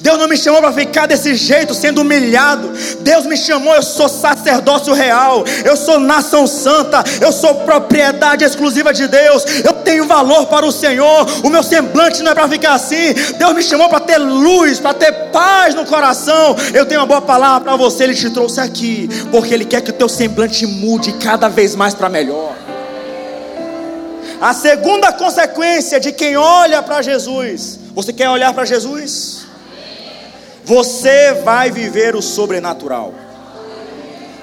Deus 0.00 0.18
não 0.18 0.28
me 0.28 0.36
chamou 0.36 0.60
para 0.60 0.72
ficar 0.72 1.06
desse 1.06 1.34
jeito, 1.34 1.74
sendo 1.74 2.00
humilhado. 2.00 2.72
Deus 3.00 3.26
me 3.26 3.36
chamou, 3.36 3.74
eu 3.74 3.82
sou 3.82 4.08
sacerdócio 4.08 4.92
real, 4.92 5.44
eu 5.64 5.76
sou 5.76 5.98
nação 5.98 6.46
santa, 6.46 7.02
eu 7.20 7.32
sou 7.32 7.56
propriedade 7.56 8.44
exclusiva 8.44 8.92
de 8.92 9.06
Deus, 9.06 9.44
eu 9.64 9.72
tenho 9.74 10.06
valor 10.06 10.46
para 10.46 10.66
o 10.66 10.72
Senhor. 10.72 11.26
O 11.44 11.50
meu 11.50 11.62
semblante 11.62 12.22
não 12.22 12.32
é 12.32 12.34
para 12.34 12.48
ficar 12.48 12.74
assim. 12.74 13.12
Deus 13.38 13.54
me 13.54 13.62
chamou 13.62 13.88
para 13.88 14.00
ter 14.00 14.18
luz, 14.18 14.78
para 14.78 14.94
ter 14.94 15.12
paz 15.30 15.74
no 15.74 15.84
coração. 15.84 16.56
Eu 16.72 16.86
tenho 16.86 17.00
uma 17.00 17.06
boa 17.06 17.22
palavra 17.22 17.60
para 17.60 17.76
você, 17.76 18.04
Ele 18.04 18.14
te 18.14 18.30
trouxe 18.30 18.60
aqui, 18.60 19.08
porque 19.30 19.52
Ele 19.52 19.64
quer 19.64 19.80
que 19.80 19.90
o 19.90 19.94
teu 19.94 20.08
semblante 20.08 20.66
mude 20.66 21.12
cada 21.12 21.48
vez 21.48 21.74
mais 21.74 21.94
para 21.94 22.08
melhor. 22.08 22.54
A 24.40 24.52
segunda 24.52 25.12
consequência 25.12 26.00
de 26.00 26.10
quem 26.10 26.36
olha 26.36 26.82
para 26.82 27.00
Jesus, 27.00 27.78
você 27.94 28.12
quer 28.12 28.28
olhar 28.28 28.52
para 28.52 28.64
Jesus? 28.64 29.41
Você 30.64 31.34
vai 31.44 31.70
viver 31.70 32.14
o 32.14 32.22
sobrenatural. 32.22 33.14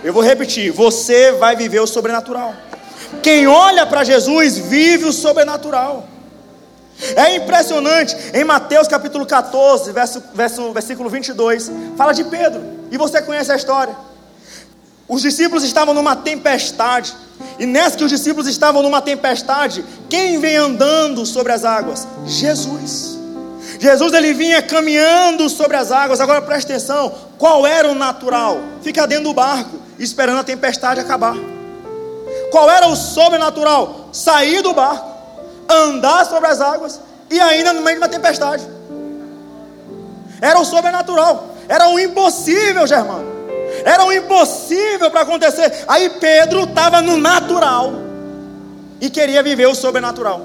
Eu 0.03 0.13
vou 0.13 0.23
repetir: 0.23 0.71
você 0.71 1.31
vai 1.33 1.55
viver 1.55 1.79
o 1.79 1.87
sobrenatural. 1.87 2.53
Quem 3.21 3.47
olha 3.47 3.85
para 3.85 4.03
Jesus 4.03 4.57
vive 4.57 5.05
o 5.05 5.13
sobrenatural. 5.13 6.07
É 7.15 7.35
impressionante, 7.35 8.15
em 8.33 8.43
Mateus 8.43 8.87
capítulo 8.87 9.25
14, 9.25 9.91
verso, 9.93 10.21
verso, 10.33 10.73
versículo 10.73 11.09
22, 11.09 11.71
fala 11.95 12.11
de 12.11 12.25
Pedro, 12.25 12.61
e 12.91 12.97
você 12.97 13.21
conhece 13.21 13.51
a 13.51 13.55
história. 13.55 13.95
Os 15.07 15.21
discípulos 15.21 15.63
estavam 15.63 15.93
numa 15.93 16.15
tempestade, 16.17 17.15
e 17.57 17.65
nessa 17.65 17.97
que 17.97 18.03
os 18.03 18.11
discípulos 18.11 18.47
estavam 18.47 18.83
numa 18.83 19.01
tempestade, 19.01 19.83
quem 20.09 20.39
vem 20.39 20.57
andando 20.57 21.25
sobre 21.25 21.53
as 21.53 21.63
águas? 21.63 22.05
Jesus. 22.25 23.18
Jesus 23.79 24.13
ele 24.13 24.33
vinha 24.33 24.61
caminhando 24.61 25.49
sobre 25.49 25.77
as 25.77 25.91
águas. 25.91 26.19
Agora 26.19 26.41
preste 26.41 26.71
atenção: 26.71 27.13
qual 27.37 27.65
era 27.65 27.89
o 27.89 27.95
natural? 27.95 28.59
Ficar 28.81 29.05
dentro 29.05 29.25
do 29.25 29.33
barco, 29.33 29.79
esperando 29.97 30.39
a 30.39 30.43
tempestade 30.43 30.99
acabar. 30.99 31.35
Qual 32.51 32.69
era 32.69 32.87
o 32.87 32.95
sobrenatural? 32.95 34.09
Sair 34.11 34.61
do 34.61 34.73
barco, 34.73 35.07
andar 35.69 36.25
sobre 36.25 36.49
as 36.49 36.59
águas 36.59 36.99
e 37.29 37.39
ainda 37.39 37.71
no 37.71 37.81
meio 37.81 37.97
de 37.97 38.03
uma 38.03 38.09
tempestade. 38.09 38.67
Era 40.41 40.59
o 40.59 40.65
sobrenatural, 40.65 41.55
era 41.67 41.87
o 41.89 41.99
impossível, 41.99 42.85
Germano. 42.85 43.39
Era 43.85 44.03
o 44.03 44.11
impossível 44.11 45.09
para 45.11 45.21
acontecer. 45.21 45.85
Aí 45.87 46.09
Pedro 46.09 46.63
estava 46.63 47.01
no 47.01 47.17
natural 47.17 47.93
e 48.99 49.09
queria 49.09 49.41
viver 49.41 49.67
o 49.67 49.75
sobrenatural. 49.75 50.41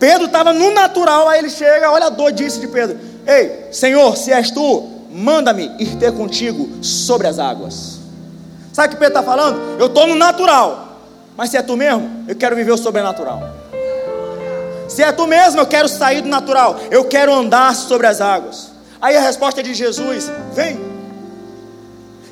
Pedro 0.00 0.24
estava 0.24 0.54
no 0.54 0.72
natural, 0.72 1.28
aí 1.28 1.40
ele 1.40 1.50
chega, 1.50 1.90
olha 1.90 2.06
a 2.06 2.08
dor 2.08 2.32
disse 2.32 2.58
de 2.58 2.66
Pedro: 2.66 2.98
Ei, 3.26 3.66
Senhor, 3.70 4.16
se 4.16 4.32
és 4.32 4.50
tu, 4.50 4.88
manda-me 5.10 5.70
ir 5.78 5.96
ter 5.96 6.10
contigo 6.12 6.82
sobre 6.82 7.26
as 7.26 7.38
águas. 7.38 7.98
Sabe 8.72 8.88
o 8.88 8.90
que 8.92 8.96
Pedro 8.96 9.18
está 9.18 9.22
falando? 9.22 9.78
Eu 9.78 9.86
estou 9.86 10.06
no 10.06 10.14
natural, 10.14 11.02
mas 11.36 11.50
se 11.50 11.58
é 11.58 11.62
tu 11.62 11.76
mesmo, 11.76 12.24
eu 12.26 12.34
quero 12.34 12.56
viver 12.56 12.72
o 12.72 12.78
sobrenatural. 12.78 13.42
Se 14.88 15.02
é 15.02 15.12
tu 15.12 15.26
mesmo, 15.26 15.60
eu 15.60 15.66
quero 15.66 15.86
sair 15.86 16.22
do 16.22 16.28
natural, 16.28 16.80
eu 16.90 17.04
quero 17.04 17.34
andar 17.34 17.76
sobre 17.76 18.06
as 18.06 18.22
águas. 18.22 18.70
Aí 19.02 19.14
a 19.14 19.20
resposta 19.20 19.62
de 19.62 19.74
Jesus: 19.74 20.32
Vem, 20.54 20.80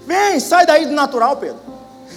vem, 0.06 0.40
sai 0.40 0.64
daí 0.64 0.86
do 0.86 0.92
natural, 0.92 1.36
Pedro. 1.36 1.67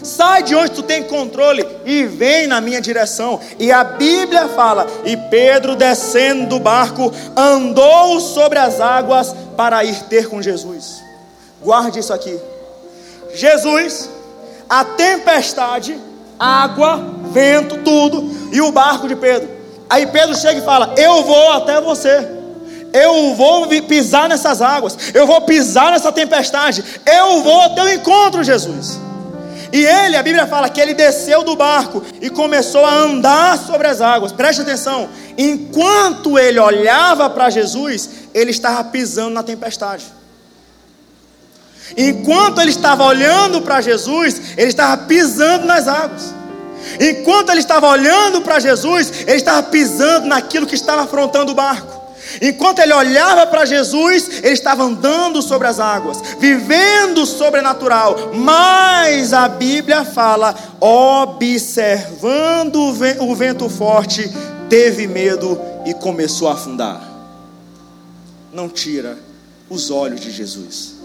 Sai 0.03 0.43
de 0.43 0.55
onde 0.55 0.71
tu 0.71 0.83
tem 0.83 1.03
controle 1.03 1.65
e 1.85 2.05
vem 2.05 2.47
na 2.47 2.59
minha 2.59 2.81
direção. 2.81 3.39
E 3.59 3.71
a 3.71 3.83
Bíblia 3.83 4.49
fala: 4.49 4.87
e 5.05 5.15
Pedro, 5.15 5.75
descendo 5.75 6.47
do 6.47 6.59
barco, 6.59 7.13
andou 7.35 8.19
sobre 8.19 8.57
as 8.57 8.79
águas 8.79 9.35
para 9.55 9.83
ir 9.83 10.03
ter 10.03 10.27
com 10.27 10.41
Jesus. 10.41 11.03
Guarde 11.61 11.99
isso 11.99 12.13
aqui. 12.13 12.39
Jesus, 13.33 14.09
a 14.69 14.83
tempestade, 14.83 15.97
água, 16.39 16.99
vento, 17.31 17.77
tudo, 17.77 18.29
e 18.51 18.59
o 18.61 18.71
barco 18.71 19.07
de 19.07 19.15
Pedro. 19.15 19.49
Aí 19.89 20.07
Pedro 20.07 20.35
chega 20.35 20.59
e 20.59 20.65
fala: 20.65 20.93
Eu 20.97 21.23
vou 21.23 21.51
até 21.51 21.79
você. 21.79 22.27
Eu 22.93 23.35
vou 23.35 23.67
pisar 23.83 24.27
nessas 24.27 24.61
águas. 24.61 24.97
Eu 25.13 25.25
vou 25.25 25.41
pisar 25.41 25.91
nessa 25.91 26.11
tempestade. 26.11 26.83
Eu 27.05 27.41
vou 27.41 27.61
ao 27.61 27.75
teu 27.75 27.93
encontro, 27.93 28.43
Jesus. 28.43 28.99
E 29.71 29.85
ele, 29.85 30.17
a 30.17 30.23
Bíblia 30.23 30.45
fala 30.47 30.69
que 30.69 30.81
ele 30.81 30.93
desceu 30.93 31.43
do 31.43 31.55
barco 31.55 32.03
e 32.21 32.29
começou 32.29 32.85
a 32.85 32.93
andar 32.93 33.57
sobre 33.57 33.87
as 33.87 34.01
águas. 34.01 34.31
Preste 34.31 34.61
atenção. 34.61 35.09
Enquanto 35.37 36.37
ele 36.37 36.59
olhava 36.59 37.29
para 37.29 37.49
Jesus, 37.49 38.09
ele 38.33 38.51
estava 38.51 38.83
pisando 38.83 39.31
na 39.31 39.43
tempestade. 39.43 40.05
Enquanto 41.95 42.59
ele 42.59 42.71
estava 42.71 43.03
olhando 43.03 43.61
para 43.61 43.81
Jesus, 43.81 44.41
ele 44.57 44.69
estava 44.69 45.03
pisando 45.05 45.65
nas 45.65 45.87
águas. 45.87 46.33
Enquanto 46.99 47.49
ele 47.49 47.59
estava 47.59 47.87
olhando 47.87 48.41
para 48.41 48.59
Jesus, 48.59 49.11
ele 49.27 49.37
estava 49.37 49.63
pisando 49.63 50.27
naquilo 50.27 50.65
que 50.65 50.75
estava 50.75 51.03
afrontando 51.03 51.51
o 51.51 51.55
barco. 51.55 52.00
Enquanto 52.41 52.79
ele 52.79 52.93
olhava 52.93 53.47
para 53.47 53.65
Jesus, 53.65 54.41
ele 54.43 54.53
estava 54.53 54.83
andando 54.83 55.41
sobre 55.41 55.67
as 55.67 55.79
águas, 55.79 56.21
vivendo 56.39 57.25
sobrenatural. 57.25 58.31
Mas 58.33 59.33
a 59.33 59.47
Bíblia 59.47 60.05
fala, 60.05 60.55
observando 60.79 62.15
o 63.19 63.35
vento 63.35 63.67
forte, 63.67 64.31
teve 64.69 65.07
medo 65.07 65.59
e 65.85 65.93
começou 65.93 66.47
a 66.47 66.53
afundar. 66.53 67.01
Não 68.53 68.69
tira 68.69 69.17
os 69.69 69.89
olhos 69.89 70.19
de 70.21 70.29
Jesus. 70.31 71.00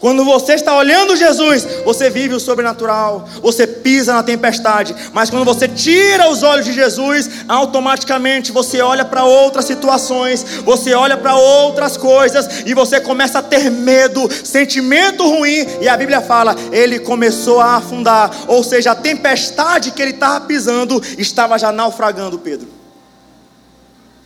Quando 0.00 0.24
você 0.24 0.54
está 0.54 0.76
olhando 0.76 1.16
Jesus, 1.16 1.66
você 1.84 2.10
vive 2.10 2.34
o 2.34 2.40
sobrenatural, 2.40 3.28
você 3.42 3.66
pisa 3.66 4.12
na 4.12 4.22
tempestade, 4.22 4.94
mas 5.12 5.30
quando 5.30 5.44
você 5.44 5.68
tira 5.68 6.28
os 6.28 6.42
olhos 6.42 6.64
de 6.64 6.72
Jesus, 6.72 7.28
automaticamente 7.48 8.52
você 8.52 8.80
olha 8.80 9.04
para 9.04 9.24
outras 9.24 9.64
situações, 9.64 10.44
você 10.64 10.94
olha 10.94 11.16
para 11.16 11.36
outras 11.36 11.96
coisas 11.96 12.62
e 12.66 12.74
você 12.74 13.00
começa 13.00 13.38
a 13.38 13.42
ter 13.42 13.70
medo, 13.70 14.28
sentimento 14.44 15.22
ruim, 15.28 15.66
e 15.80 15.88
a 15.88 15.96
Bíblia 15.96 16.20
fala: 16.20 16.56
ele 16.72 16.98
começou 16.98 17.60
a 17.60 17.76
afundar, 17.76 18.30
ou 18.48 18.64
seja, 18.64 18.92
a 18.92 18.96
tempestade 18.96 19.90
que 19.90 20.00
ele 20.00 20.12
estava 20.12 20.44
pisando 20.46 21.02
estava 21.18 21.58
já 21.58 21.70
naufragando 21.70 22.38
Pedro. 22.38 22.68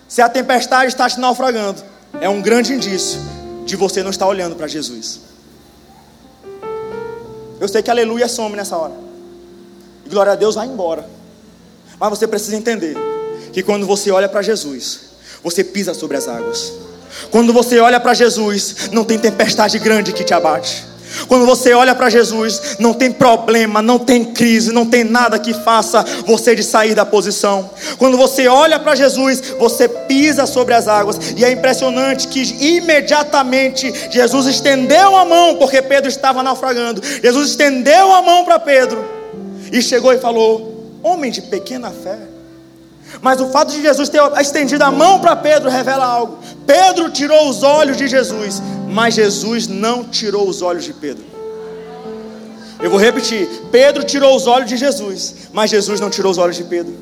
Se 0.06 0.22
a 0.22 0.28
tempestade 0.28 0.86
está 0.86 1.08
te 1.08 1.20
naufragando, 1.20 1.82
é 2.20 2.28
um 2.28 2.40
grande 2.40 2.72
indício 2.72 3.20
de 3.66 3.76
você 3.76 4.02
não 4.02 4.10
estar 4.10 4.26
olhando 4.26 4.56
para 4.56 4.66
Jesus. 4.66 5.27
Eu 7.60 7.68
sei 7.68 7.82
que 7.82 7.90
aleluia 7.90 8.28
some 8.28 8.56
nessa 8.56 8.76
hora. 8.76 8.94
E 10.04 10.08
glória 10.08 10.32
a 10.32 10.36
Deus 10.36 10.54
vai 10.54 10.66
embora. 10.66 11.08
Mas 11.98 12.10
você 12.10 12.26
precisa 12.26 12.56
entender 12.56 12.96
que 13.52 13.62
quando 13.62 13.86
você 13.86 14.10
olha 14.10 14.28
para 14.28 14.42
Jesus, 14.42 15.00
você 15.42 15.62
pisa 15.62 15.92
sobre 15.94 16.16
as 16.16 16.28
águas. 16.28 16.72
Quando 17.30 17.52
você 17.52 17.78
olha 17.78 17.98
para 17.98 18.14
Jesus, 18.14 18.88
não 18.92 19.04
tem 19.04 19.18
tempestade 19.18 19.78
grande 19.78 20.12
que 20.12 20.24
te 20.24 20.32
abate. 20.32 20.87
Quando 21.26 21.46
você 21.46 21.72
olha 21.74 21.94
para 21.94 22.10
Jesus, 22.10 22.76
não 22.78 22.94
tem 22.94 23.10
problema, 23.10 23.82
não 23.82 23.98
tem 23.98 24.24
crise, 24.24 24.72
não 24.72 24.86
tem 24.86 25.04
nada 25.04 25.38
que 25.38 25.52
faça 25.52 26.04
você 26.26 26.54
de 26.54 26.62
sair 26.62 26.94
da 26.94 27.04
posição. 27.04 27.70
Quando 27.98 28.16
você 28.16 28.46
olha 28.46 28.78
para 28.78 28.94
Jesus, 28.94 29.54
você 29.58 29.88
pisa 29.88 30.46
sobre 30.46 30.74
as 30.74 30.86
águas, 30.86 31.18
e 31.36 31.44
é 31.44 31.50
impressionante 31.50 32.28
que 32.28 32.42
imediatamente 32.60 33.92
Jesus 34.10 34.46
estendeu 34.46 35.16
a 35.16 35.24
mão, 35.24 35.56
porque 35.56 35.82
Pedro 35.82 36.08
estava 36.08 36.42
naufragando. 36.42 37.02
Jesus 37.22 37.50
estendeu 37.50 38.12
a 38.12 38.22
mão 38.22 38.44
para 38.44 38.58
Pedro 38.58 39.04
e 39.72 39.82
chegou 39.82 40.12
e 40.12 40.18
falou: 40.18 40.98
Homem 41.02 41.30
de 41.30 41.42
pequena 41.42 41.90
fé. 41.90 42.37
Mas 43.20 43.40
o 43.40 43.48
fato 43.48 43.72
de 43.72 43.82
Jesus 43.82 44.08
ter 44.08 44.20
estendido 44.40 44.84
a 44.84 44.90
mão 44.90 45.20
para 45.20 45.34
Pedro 45.36 45.70
revela 45.70 46.04
algo. 46.04 46.38
Pedro 46.66 47.10
tirou 47.10 47.48
os 47.48 47.62
olhos 47.62 47.96
de 47.96 48.06
Jesus, 48.06 48.62
mas 48.88 49.14
Jesus 49.14 49.66
não 49.66 50.04
tirou 50.04 50.48
os 50.48 50.62
olhos 50.62 50.84
de 50.84 50.92
Pedro. 50.92 51.24
Eu 52.80 52.90
vou 52.90 52.98
repetir: 52.98 53.48
Pedro 53.72 54.04
tirou 54.04 54.36
os 54.36 54.46
olhos 54.46 54.68
de 54.68 54.76
Jesus, 54.76 55.34
mas 55.52 55.70
Jesus 55.70 56.00
não 56.00 56.10
tirou 56.10 56.30
os 56.30 56.38
olhos 56.38 56.56
de 56.56 56.64
Pedro. 56.64 56.94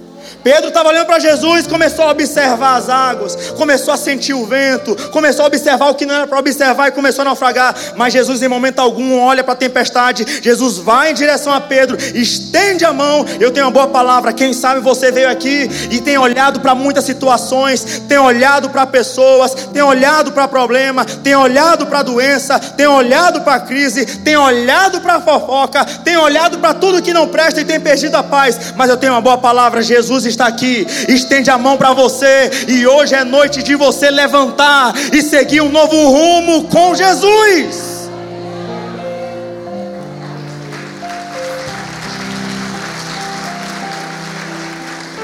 Pedro 0.43 0.69
estava 0.69 0.89
olhando 0.89 1.07
para 1.07 1.19
Jesus, 1.19 1.67
começou 1.67 2.05
a 2.05 2.11
observar 2.11 2.77
as 2.77 2.89
águas, 2.89 3.37
começou 3.57 3.93
a 3.93 3.97
sentir 3.97 4.35
o 4.35 4.47
vento, 4.47 4.95
começou 5.11 5.45
a 5.45 5.49
observar 5.49 5.91
o 5.91 5.95
que 5.95 6.07
não 6.07 6.15
era 6.15 6.27
para 6.27 6.39
observar 6.39 6.89
e 6.89 6.93
começou 6.93 7.23
a 7.23 7.25
naufragar. 7.25 7.75
Mas 7.97 8.13
Jesus, 8.13 8.43
em 8.43 8.49
momento 8.49 8.79
algum, 8.79 9.19
olha 9.19 9.43
para 9.43 9.55
a 9.55 9.57
tempestade. 9.57 10.25
Jesus 10.43 10.79
vai 10.79 11.11
em 11.11 11.15
direção 11.15 11.53
a 11.53 11.61
Pedro, 11.61 11.97
estende 12.15 12.85
a 12.85 12.93
mão. 12.93 13.27
Eu 13.41 13.51
tenho 13.51 13.67
uma 13.67 13.73
boa 13.73 13.89
palavra. 13.89 14.33
Quem 14.33 14.53
sabe 14.53 14.81
você 14.81 15.11
veio 15.11 15.29
aqui 15.29 15.69
e 15.91 16.01
tem 16.01 16.17
olhado 16.17 16.61
para 16.61 16.75
muitas 16.75 17.05
situações, 17.05 18.03
tem 18.09 18.19
olhado 18.19 18.71
para 18.71 18.87
pessoas, 18.87 19.55
tem 19.73 19.83
olhado 19.83 20.33
para 20.33 20.47
problema, 20.47 21.05
tem 21.05 21.35
olhado 21.35 21.87
para 21.87 22.03
doença, 22.03 22.59
tem 22.59 22.87
olhado 22.87 23.41
para 23.41 23.61
crise, 23.61 24.07
tem 24.21 24.37
olhado 24.37 25.01
para 25.01 25.21
fofoca, 25.21 25.85
tem 26.05 26.17
olhado 26.17 26.59
para 26.59 26.75
tudo 26.75 27.03
que 27.03 27.13
não 27.13 27.29
presta 27.29 27.61
e 27.61 27.65
tem 27.65 27.81
perdido 27.81 28.17
a 28.17 28.23
paz. 28.23 28.73
Mas 28.77 28.89
eu 28.89 28.97
tenho 28.97 29.13
uma 29.13 29.21
boa 29.21 29.39
palavra. 29.39 29.83
Jesus 29.83 30.16
está 30.25 30.47
está 30.47 30.47
aqui, 30.47 30.87
estende 31.09 31.51
a 31.51 31.59
mão 31.59 31.77
para 31.77 31.93
você, 31.93 32.51
e 32.69 32.87
hoje 32.87 33.15
é 33.15 33.25
noite 33.25 33.63
de 33.63 33.75
você 33.75 34.11
levantar 34.11 34.95
e 35.13 35.23
seguir 35.23 35.61
um 35.61 35.69
novo 35.69 35.97
rumo 35.97 36.69
com 36.69 36.95
Jesus. 36.95 37.97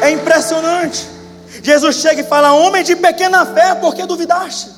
É 0.00 0.10
impressionante. 0.10 1.08
Jesus 1.62 1.96
chega 1.96 2.22
e 2.22 2.24
fala: 2.24 2.52
Homem 2.52 2.82
de 2.82 2.96
pequena 2.96 3.46
fé, 3.46 3.74
por 3.76 3.94
que 3.94 4.04
duvidaste? 4.04 4.70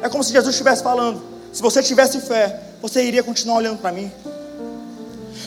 É 0.00 0.08
como 0.08 0.24
se 0.24 0.32
Jesus 0.32 0.54
estivesse 0.54 0.82
falando: 0.82 1.22
Se 1.52 1.60
você 1.60 1.82
tivesse 1.82 2.20
fé, 2.20 2.58
você 2.80 3.04
iria 3.04 3.22
continuar 3.22 3.58
olhando 3.58 3.78
para 3.78 3.92
mim. 3.92 4.10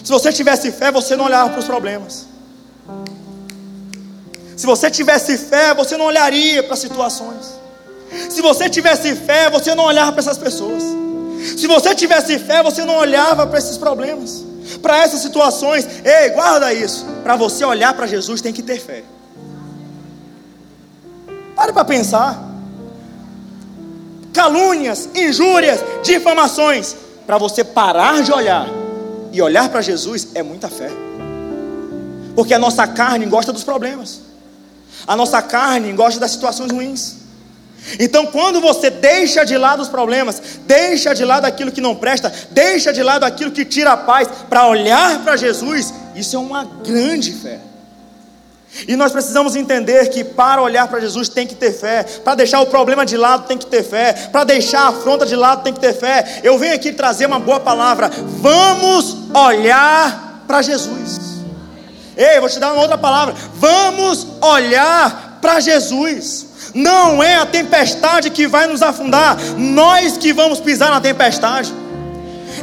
Se 0.03 0.11
você 0.11 0.31
tivesse 0.31 0.71
fé, 0.71 0.91
você 0.91 1.15
não 1.15 1.25
olhava 1.25 1.49
para 1.49 1.59
os 1.59 1.65
problemas. 1.65 2.27
Se 4.57 4.65
você 4.65 4.89
tivesse 4.89 5.37
fé, 5.37 5.71
você 5.75 5.95
não 5.95 6.05
olharia 6.05 6.63
para 6.63 6.75
situações. 6.75 7.53
Se 8.27 8.41
você 8.41 8.67
tivesse 8.67 9.15
fé, 9.15 9.51
você 9.51 9.75
não 9.75 9.85
olhava 9.85 10.11
para 10.11 10.21
essas 10.21 10.37
pessoas. 10.37 10.83
Se 11.55 11.67
você 11.67 11.93
tivesse 11.93 12.39
fé, 12.39 12.63
você 12.63 12.83
não 12.83 12.97
olhava 12.97 13.45
para 13.45 13.59
esses 13.59 13.77
problemas, 13.77 14.43
para 14.81 14.97
essas 15.03 15.21
situações. 15.21 15.87
Ei, 16.03 16.31
guarda 16.31 16.73
isso. 16.73 17.05
Para 17.23 17.35
você 17.35 17.63
olhar 17.63 17.93
para 17.93 18.07
Jesus, 18.07 18.41
tem 18.41 18.51
que 18.51 18.63
ter 18.63 18.79
fé. 18.79 19.03
Pare 21.55 21.71
para 21.71 21.85
pensar. 21.85 22.43
Calúnias, 24.33 25.07
injúrias, 25.13 25.79
difamações. 26.03 26.95
Para 27.27 27.37
você 27.37 27.63
parar 27.63 28.23
de 28.23 28.31
olhar 28.31 28.67
e 29.31 29.39
olhar 29.39 29.69
para 29.69 29.81
Jesus 29.81 30.29
é 30.33 30.41
muita 30.41 30.67
fé. 30.67 30.89
Porque 32.35 32.55
a 32.55 32.59
nossa 32.59 32.87
carne 32.87 33.27
gosta 33.27 33.53
dos 33.53 33.63
problemas. 33.63 34.25
A 35.05 35.15
nossa 35.15 35.41
carne 35.41 35.91
gosta 35.93 36.19
das 36.19 36.31
situações 36.31 36.71
ruins. 36.71 37.17
Então, 37.99 38.25
quando 38.25 38.59
você 38.59 38.89
deixa 38.89 39.45
de 39.45 39.57
lado 39.57 39.81
os 39.81 39.87
problemas, 39.87 40.41
deixa 40.65 41.13
de 41.13 41.23
lado 41.23 41.45
aquilo 41.45 41.71
que 41.71 41.79
não 41.79 41.95
presta, 41.95 42.31
deixa 42.51 42.91
de 42.91 43.01
lado 43.01 43.23
aquilo 43.23 43.51
que 43.51 43.63
tira 43.63 43.93
a 43.93 43.97
paz, 43.97 44.27
para 44.49 44.67
olhar 44.67 45.23
para 45.23 45.37
Jesus, 45.37 45.93
isso 46.15 46.35
é 46.35 46.39
uma 46.39 46.65
grande 46.65 47.31
fé. 47.31 47.59
E 48.87 48.95
nós 48.95 49.11
precisamos 49.11 49.55
entender 49.55 50.09
que 50.09 50.23
para 50.23 50.61
olhar 50.61 50.87
para 50.87 50.99
Jesus 50.99 51.29
tem 51.29 51.47
que 51.47 51.55
ter 51.55 51.71
fé, 51.71 52.03
para 52.03 52.35
deixar 52.35 52.59
o 52.59 52.65
problema 52.65 53.05
de 53.05 53.15
lado 53.15 53.47
tem 53.47 53.57
que 53.57 53.65
ter 53.65 53.83
fé, 53.83 54.13
para 54.31 54.43
deixar 54.43 54.81
a 54.81 54.87
afronta 54.89 55.25
de 55.25 55.35
lado 55.35 55.63
tem 55.63 55.73
que 55.73 55.79
ter 55.79 55.93
fé. 55.93 56.41
Eu 56.43 56.59
venho 56.59 56.75
aqui 56.75 56.91
trazer 56.91 57.25
uma 57.25 57.39
boa 57.39 57.59
palavra. 57.59 58.11
Vamos 58.39 59.17
olhar 59.33 60.43
para 60.45 60.61
Jesus. 60.61 61.36
Ei, 62.17 62.39
vou 62.39 62.49
te 62.49 62.59
dar 62.59 62.73
uma 62.73 62.81
outra 62.81 62.97
palavra. 62.97 63.35
Vamos 63.53 64.25
olhar 64.41 65.37
para 65.39 65.59
Jesus. 65.59 66.47
Não 66.73 67.21
é 67.21 67.35
a 67.35 67.45
tempestade 67.45 68.29
que 68.31 68.47
vai 68.47 68.67
nos 68.67 68.81
afundar, 68.81 69.37
nós 69.57 70.17
que 70.17 70.33
vamos 70.33 70.59
pisar 70.59 70.89
na 70.89 70.99
tempestade. 70.99 71.73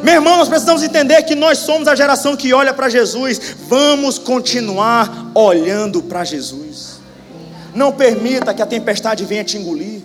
Meu 0.02 0.14
irmão, 0.14 0.36
nós 0.36 0.48
precisamos 0.48 0.82
entender 0.82 1.22
que 1.22 1.34
nós 1.34 1.58
somos 1.58 1.88
a 1.88 1.94
geração 1.94 2.36
que 2.36 2.52
olha 2.52 2.74
para 2.74 2.88
Jesus. 2.88 3.56
Vamos 3.68 4.18
continuar 4.18 5.30
olhando 5.34 6.02
para 6.02 6.24
Jesus. 6.24 7.00
Não 7.74 7.92
permita 7.92 8.52
que 8.52 8.60
a 8.60 8.66
tempestade 8.66 9.24
venha 9.24 9.44
te 9.44 9.56
engolir. 9.56 10.02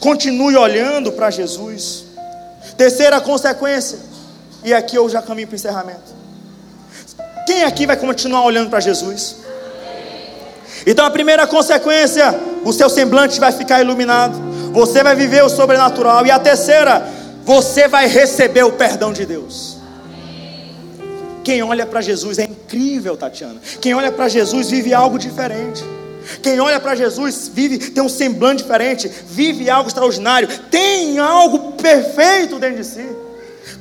Continue 0.00 0.56
olhando 0.56 1.12
para 1.12 1.30
Jesus. 1.30 2.04
Terceira 2.76 3.20
consequência, 3.20 3.98
e 4.62 4.74
aqui 4.74 4.96
eu 4.96 5.08
já 5.08 5.22
caminho 5.22 5.48
para 5.48 5.54
o 5.54 5.56
encerramento. 5.56 6.25
Quem 7.46 7.62
aqui 7.62 7.86
vai 7.86 7.96
continuar 7.96 8.42
olhando 8.42 8.68
para 8.68 8.80
Jesus? 8.80 9.36
Então 10.84 11.06
a 11.06 11.10
primeira 11.10 11.46
consequência, 11.46 12.38
o 12.64 12.72
seu 12.72 12.90
semblante 12.90 13.40
vai 13.40 13.52
ficar 13.52 13.80
iluminado. 13.80 14.36
Você 14.72 15.02
vai 15.02 15.14
viver 15.14 15.42
o 15.44 15.48
sobrenatural. 15.48 16.26
E 16.26 16.30
a 16.30 16.38
terceira, 16.38 17.08
você 17.44 17.88
vai 17.88 18.08
receber 18.08 18.64
o 18.64 18.72
perdão 18.72 19.12
de 19.12 19.24
Deus. 19.24 19.76
Quem 21.44 21.62
olha 21.62 21.86
para 21.86 22.00
Jesus 22.00 22.40
é 22.40 22.44
incrível, 22.44 23.16
Tatiana. 23.16 23.60
Quem 23.80 23.94
olha 23.94 24.10
para 24.10 24.28
Jesus 24.28 24.68
vive 24.68 24.92
algo 24.92 25.16
diferente. 25.16 25.84
Quem 26.42 26.58
olha 26.58 26.80
para 26.80 26.96
Jesus 26.96 27.48
vive, 27.54 27.78
tem 27.78 28.02
um 28.02 28.08
semblante 28.08 28.64
diferente, 28.64 29.08
vive 29.28 29.70
algo 29.70 29.88
extraordinário, 29.88 30.48
tem 30.70 31.18
algo 31.20 31.72
perfeito 31.72 32.58
dentro 32.58 32.78
de 32.78 32.84
si. 32.84 33.06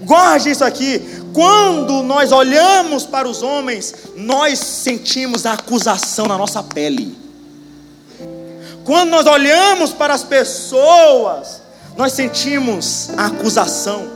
Guarde 0.01 0.51
isso 0.51 0.63
aqui. 0.63 1.01
Quando 1.35 2.01
nós 2.01 2.31
olhamos 2.31 3.05
para 3.05 3.27
os 3.27 3.43
homens, 3.43 3.93
nós 4.15 4.57
sentimos 4.57 5.45
a 5.45 5.51
acusação 5.51 6.27
na 6.27 6.37
nossa 6.37 6.63
pele. 6.63 7.13
Quando 8.85 9.09
nós 9.09 9.25
olhamos 9.25 9.91
para 9.91 10.13
as 10.13 10.23
pessoas, 10.23 11.61
nós 11.97 12.13
sentimos 12.13 13.09
a 13.17 13.25
acusação, 13.25 14.09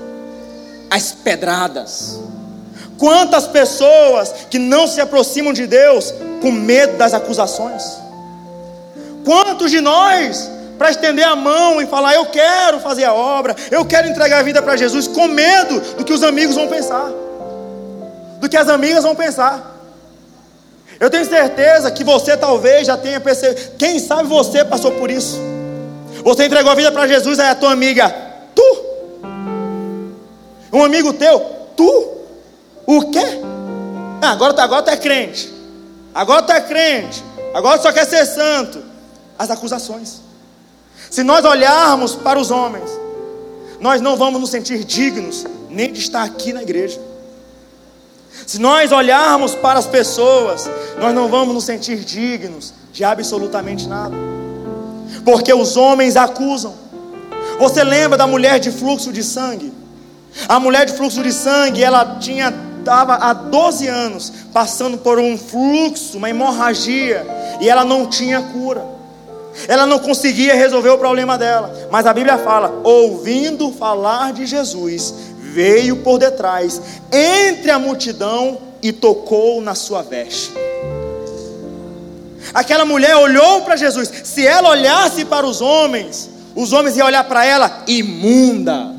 as 0.89 1.11
pedradas. 1.11 2.17
Quantas 2.97 3.45
pessoas 3.45 4.33
que 4.49 4.57
não 4.57 4.87
se 4.87 5.01
aproximam 5.01 5.51
de 5.51 5.67
Deus 5.67 6.13
com 6.41 6.53
medo 6.53 6.97
das 6.97 7.13
acusações? 7.13 7.83
Quantos 9.25 9.69
de 9.69 9.81
nós, 9.81 10.49
para 10.79 10.89
estender 10.89 11.25
a 11.25 11.35
mão 11.35 11.81
e 11.81 11.85
falar, 11.85 12.15
eu 12.15 12.25
quero 12.27 12.79
fazer 12.79 13.03
a 13.03 13.13
obra, 13.13 13.53
eu 13.69 13.83
quero 13.83 14.07
entregar 14.07 14.39
a 14.39 14.43
vida 14.43 14.61
para 14.61 14.77
Jesus, 14.77 15.09
com 15.09 15.27
medo 15.27 15.81
do 15.97 16.05
que 16.05 16.13
os 16.13 16.23
amigos 16.23 16.55
vão 16.55 16.69
pensar, 16.69 17.11
do 18.39 18.47
que 18.47 18.55
as 18.55 18.69
amigas 18.69 19.03
vão 19.03 19.13
pensar. 19.13 19.75
Eu 20.97 21.09
tenho 21.09 21.25
certeza 21.25 21.91
que 21.91 22.01
você 22.01 22.37
talvez 22.37 22.87
já 22.87 22.95
tenha 22.95 23.19
percebido, 23.19 23.71
quem 23.77 23.99
sabe 23.99 24.29
você 24.29 24.63
passou 24.63 24.93
por 24.93 25.11
isso. 25.11 25.37
Você 26.23 26.45
entregou 26.45 26.71
a 26.71 26.75
vida 26.75 26.93
para 26.93 27.07
Jesus, 27.07 27.39
aí 27.39 27.49
a 27.49 27.55
tua 27.55 27.73
amiga, 27.73 28.15
tu? 28.55 28.85
Um 30.71 30.81
amigo 30.81 31.11
teu, 31.11 31.39
tu? 31.75 32.07
O 32.87 33.11
quê? 33.11 33.41
Ah, 34.21 34.31
agora, 34.31 34.63
agora 34.63 34.81
tu 34.81 34.91
é 34.91 34.97
crente. 34.97 35.53
Agora 36.15 36.41
tu 36.41 36.53
é 36.53 36.61
crente. 36.61 37.21
Agora 37.53 37.77
tu 37.77 37.83
só 37.83 37.91
quer 37.91 38.05
ser 38.05 38.25
santo. 38.25 38.81
As 39.37 39.51
acusações. 39.51 40.29
Se 41.09 41.23
nós 41.23 41.45
olharmos 41.45 42.15
para 42.15 42.39
os 42.39 42.51
homens, 42.51 42.89
nós 43.79 44.01
não 44.01 44.17
vamos 44.17 44.39
nos 44.41 44.49
sentir 44.49 44.83
dignos 44.83 45.45
nem 45.69 45.91
de 45.91 45.99
estar 45.99 46.23
aqui 46.23 46.51
na 46.51 46.61
igreja. 46.61 46.99
Se 48.45 48.59
nós 48.59 48.91
olharmos 48.91 49.55
para 49.55 49.79
as 49.79 49.87
pessoas, 49.87 50.69
nós 50.99 51.13
não 51.13 51.27
vamos 51.27 51.53
nos 51.53 51.63
sentir 51.63 51.97
dignos 51.99 52.73
de 52.91 53.03
absolutamente 53.03 53.87
nada 53.87 54.15
porque 55.23 55.53
os 55.53 55.77
homens 55.77 56.15
acusam. 56.15 56.73
Você 57.59 57.83
lembra 57.83 58.17
da 58.17 58.25
mulher 58.25 58.59
de 58.59 58.71
fluxo 58.71 59.11
de 59.11 59.23
sangue? 59.23 59.73
A 60.47 60.59
mulher 60.59 60.85
de 60.85 60.93
fluxo 60.93 61.21
de 61.21 61.31
sangue, 61.33 61.83
ela 61.83 62.17
tinha 62.19 62.53
estava 62.79 63.15
há 63.15 63.33
12 63.33 63.87
anos 63.87 64.31
passando 64.53 64.97
por 64.97 65.19
um 65.19 65.37
fluxo, 65.37 66.17
uma 66.17 66.29
hemorragia, 66.29 67.27
e 67.59 67.69
ela 67.69 67.83
não 67.83 68.07
tinha 68.07 68.41
cura. 68.41 68.83
Ela 69.67 69.85
não 69.85 69.99
conseguia 69.99 70.55
resolver 70.55 70.89
o 70.89 70.97
problema 70.97 71.37
dela. 71.37 71.89
Mas 71.91 72.05
a 72.05 72.13
Bíblia 72.13 72.37
fala: 72.37 72.81
ouvindo 72.83 73.71
falar 73.71 74.33
de 74.33 74.45
Jesus, 74.45 75.13
veio 75.37 75.97
por 75.97 76.17
detrás, 76.17 76.81
entre 77.11 77.71
a 77.71 77.79
multidão 77.79 78.57
e 78.81 78.91
tocou 78.91 79.61
na 79.61 79.75
sua 79.75 80.01
veste. 80.01 80.51
Aquela 82.53 82.85
mulher 82.85 83.15
olhou 83.15 83.61
para 83.61 83.75
Jesus. 83.75 84.11
Se 84.23 84.45
ela 84.45 84.69
olhasse 84.69 85.25
para 85.25 85.45
os 85.45 85.61
homens, 85.61 86.29
os 86.55 86.73
homens 86.73 86.97
iam 86.97 87.07
olhar 87.07 87.23
para 87.25 87.45
ela 87.45 87.83
imunda. 87.87 88.95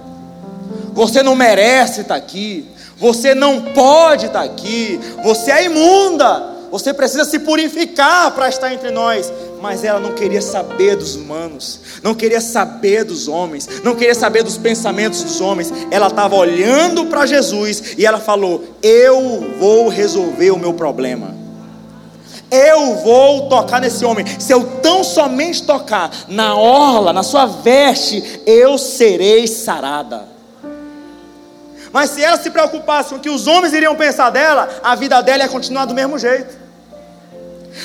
Você 0.92 1.22
não 1.22 1.34
merece 1.34 2.02
estar 2.02 2.16
aqui. 2.16 2.68
Você 2.96 3.34
não 3.34 3.62
pode 3.62 4.26
estar 4.26 4.42
aqui. 4.42 5.00
Você 5.24 5.50
é 5.50 5.64
imunda. 5.64 6.50
Você 6.70 6.94
precisa 6.94 7.24
se 7.24 7.40
purificar 7.40 8.30
para 8.32 8.48
estar 8.48 8.72
entre 8.72 8.90
nós. 8.90 9.32
Mas 9.60 9.84
ela 9.84 10.00
não 10.00 10.14
queria 10.14 10.40
saber 10.40 10.96
dos 10.96 11.16
humanos, 11.16 11.80
não 12.02 12.14
queria 12.14 12.40
saber 12.40 13.04
dos 13.04 13.28
homens, 13.28 13.68
não 13.84 13.94
queria 13.94 14.14
saber 14.14 14.42
dos 14.42 14.56
pensamentos 14.56 15.22
dos 15.22 15.38
homens. 15.38 15.70
Ela 15.90 16.06
estava 16.06 16.34
olhando 16.34 17.06
para 17.06 17.26
Jesus 17.26 17.94
e 17.98 18.06
ela 18.06 18.18
falou: 18.18 18.64
Eu 18.82 19.54
vou 19.58 19.88
resolver 19.88 20.50
o 20.50 20.58
meu 20.58 20.72
problema. 20.72 21.34
Eu 22.50 22.96
vou 22.96 23.50
tocar 23.50 23.80
nesse 23.82 24.02
homem. 24.02 24.24
Se 24.38 24.50
eu 24.50 24.64
tão 24.80 25.04
somente 25.04 25.62
tocar 25.62 26.10
na 26.26 26.56
orla, 26.56 27.12
na 27.12 27.22
sua 27.22 27.44
veste, 27.44 28.40
eu 28.46 28.78
serei 28.78 29.46
sarada. 29.46 30.24
Mas 31.92 32.10
se 32.10 32.22
ela 32.22 32.38
se 32.38 32.50
preocupasse 32.50 33.10
com 33.10 33.16
o 33.16 33.20
que 33.20 33.28
os 33.28 33.46
homens 33.46 33.74
iriam 33.74 33.94
pensar 33.94 34.30
dela, 34.30 34.68
a 34.82 34.94
vida 34.94 35.20
dela 35.20 35.42
ia 35.42 35.48
continuar 35.48 35.84
do 35.84 35.94
mesmo 35.94 36.18
jeito. 36.18 36.69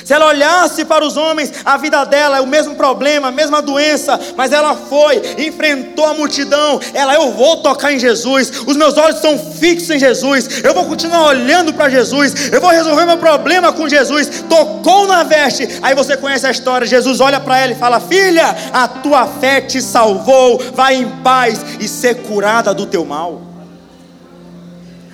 Se 0.04 0.14
ela 0.14 0.28
olhasse 0.28 0.84
para 0.86 1.06
os 1.06 1.18
homens, 1.18 1.52
a 1.64 1.78
vida 1.78 2.04
dela 2.06 2.38
é 2.38 2.42
o 2.42 2.48
mesmo 2.48 2.76
problema, 2.76 3.28
a 3.28 3.32
mesma 3.32 3.62
doença, 3.62 4.20
mas 4.36 4.52
ela 4.52 4.76
foi, 4.76 5.22
enfrentou 5.40 6.06
a 6.06 6.14
multidão. 6.14 6.80
Ela, 6.94 7.16
eu 7.16 7.32
vou 7.32 7.58
tocar 7.58 7.94
em 7.94 8.00
Jesus, 8.00 8.52
os 8.66 8.76
meus 8.76 8.98
olhos 8.98 9.18
estão 9.18 9.38
fixos 9.38 9.90
em 9.90 10.00
Jesus, 10.00 10.64
eu 10.64 10.74
vou 10.74 10.86
continuar 10.86 11.28
olhando 11.28 11.74
para 11.74 11.90
Jesus, 11.90 12.52
eu 12.52 12.60
vou 12.60 12.70
resolver 12.70 13.06
meu 13.06 13.18
problema 13.18 13.72
com 13.72 13.88
Jesus. 13.88 14.44
Tocou 14.50 15.08
na 15.08 15.24
veste, 15.24 15.80
aí 15.82 15.94
você 15.96 16.18
conhece 16.18 16.46
a 16.46 16.52
história. 16.52 16.88
Jesus 16.88 17.20
olha 17.20 17.40
para 17.40 17.60
ela 17.60 17.72
e 17.72 17.76
fala: 17.76 18.00
Filha, 18.00 18.56
a 18.74 18.88
tua 18.88 19.28
fé 19.28 19.62
te 19.62 19.82
salvou, 19.82 20.60
vai 20.74 20.96
em 20.96 21.10
paz 21.22 21.64
e 21.80 21.88
ser 21.88 22.24
curada 22.24 22.74
do 22.74 22.86
teu 22.86 23.06
mal. 23.06 23.42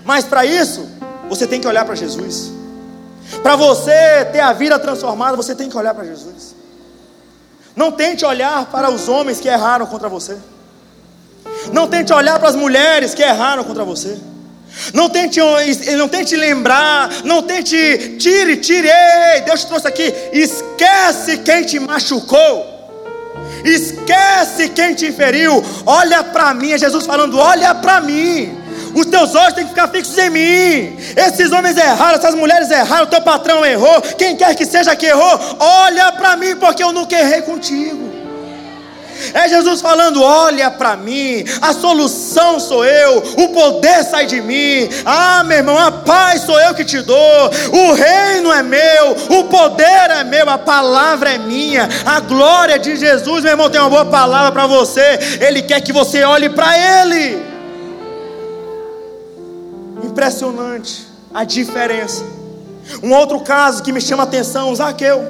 Mas 0.03 0.25
para 0.25 0.45
isso, 0.45 0.87
você 1.29 1.45
tem 1.45 1.59
que 1.59 1.67
olhar 1.67 1.85
para 1.85 1.95
Jesus. 1.95 2.60
Para 3.41 3.55
você 3.55 4.25
ter 4.31 4.39
a 4.39 4.53
vida 4.53 4.77
transformada, 4.77 5.37
você 5.37 5.55
tem 5.55 5.69
que 5.69 5.77
olhar 5.77 5.93
para 5.93 6.05
Jesus. 6.05 6.55
Não 7.75 7.91
tente 7.91 8.25
olhar 8.25 8.65
para 8.65 8.91
os 8.91 9.07
homens 9.07 9.39
que 9.39 9.47
erraram 9.47 9.85
contra 9.85 10.09
você. 10.09 10.37
Não 11.71 11.87
tente 11.87 12.13
olhar 12.13 12.37
para 12.39 12.49
as 12.49 12.55
mulheres 12.55 13.13
que 13.13 13.21
erraram 13.21 13.63
contra 13.63 13.83
você. 13.83 14.17
Não 14.93 15.09
tente, 15.09 15.39
não 15.97 16.07
tente 16.07 16.35
lembrar, 16.35 17.09
não 17.25 17.41
tente, 17.43 18.17
tire, 18.17 18.57
tire, 18.57 18.87
ei, 18.87 19.41
Deus 19.41 19.61
te 19.61 19.67
trouxe 19.67 19.87
aqui. 19.87 20.13
Esquece 20.31 21.37
quem 21.39 21.63
te 21.63 21.77
machucou, 21.79 22.65
esquece 23.65 24.69
quem 24.69 24.93
te 24.93 25.11
feriu. 25.11 25.61
Olha 25.85 26.23
para 26.23 26.53
mim, 26.53 26.71
é 26.71 26.77
Jesus 26.77 27.05
falando: 27.05 27.37
olha 27.37 27.75
para 27.75 27.99
mim. 27.99 28.60
Os 28.93 29.05
teus 29.05 29.35
olhos 29.35 29.53
têm 29.53 29.63
que 29.63 29.71
ficar 29.71 29.87
fixos 29.87 30.17
em 30.17 30.29
mim. 30.29 30.97
Esses 31.15 31.51
homens 31.51 31.77
erraram, 31.77 32.17
essas 32.17 32.35
mulheres 32.35 32.69
erraram, 32.69 33.03
o 33.03 33.07
teu 33.07 33.21
patrão 33.21 33.65
errou, 33.65 34.01
quem 34.17 34.35
quer 34.35 34.55
que 34.55 34.65
seja 34.65 34.95
que 34.95 35.05
errou, 35.05 35.39
olha 35.59 36.11
para 36.11 36.35
mim, 36.35 36.55
porque 36.55 36.83
eu 36.83 36.91
nunca 36.91 37.17
errei 37.17 37.41
contigo. 37.41 38.11
É 39.33 39.47
Jesus 39.47 39.81
falando: 39.81 40.21
olha 40.23 40.71
para 40.71 40.95
mim, 40.97 41.43
a 41.61 41.73
solução 41.73 42.59
sou 42.59 42.83
eu, 42.83 43.17
o 43.37 43.49
poder 43.49 44.03
sai 44.03 44.25
de 44.25 44.41
mim. 44.41 44.89
Ah, 45.05 45.43
meu 45.43 45.57
irmão, 45.57 45.77
a 45.77 45.91
paz 45.91 46.41
sou 46.41 46.59
eu 46.59 46.73
que 46.73 46.83
te 46.83 47.01
dou, 47.01 47.51
o 47.71 47.93
reino 47.93 48.51
é 48.51 48.63
meu, 48.63 49.11
o 49.29 49.43
poder 49.45 50.09
é 50.09 50.23
meu, 50.23 50.49
a 50.49 50.57
palavra 50.57 51.33
é 51.33 51.37
minha, 51.37 51.87
a 52.05 52.19
glória 52.19 52.79
de 52.79 52.95
Jesus, 52.95 53.43
meu 53.43 53.51
irmão, 53.51 53.69
tem 53.69 53.79
uma 53.79 53.89
boa 53.89 54.05
palavra 54.05 54.51
para 54.51 54.67
você. 54.67 55.19
Ele 55.39 55.61
quer 55.61 55.81
que 55.81 55.93
você 55.93 56.23
olhe 56.23 56.49
para 56.49 56.77
Ele. 56.77 57.50
Impressionante 60.11 61.07
a 61.33 61.45
diferença. 61.45 62.23
Um 63.01 63.13
outro 63.13 63.39
caso 63.39 63.81
que 63.81 63.93
me 63.93 64.01
chama 64.01 64.23
a 64.23 64.25
atenção, 64.25 64.75
Zaqueu. 64.75 65.25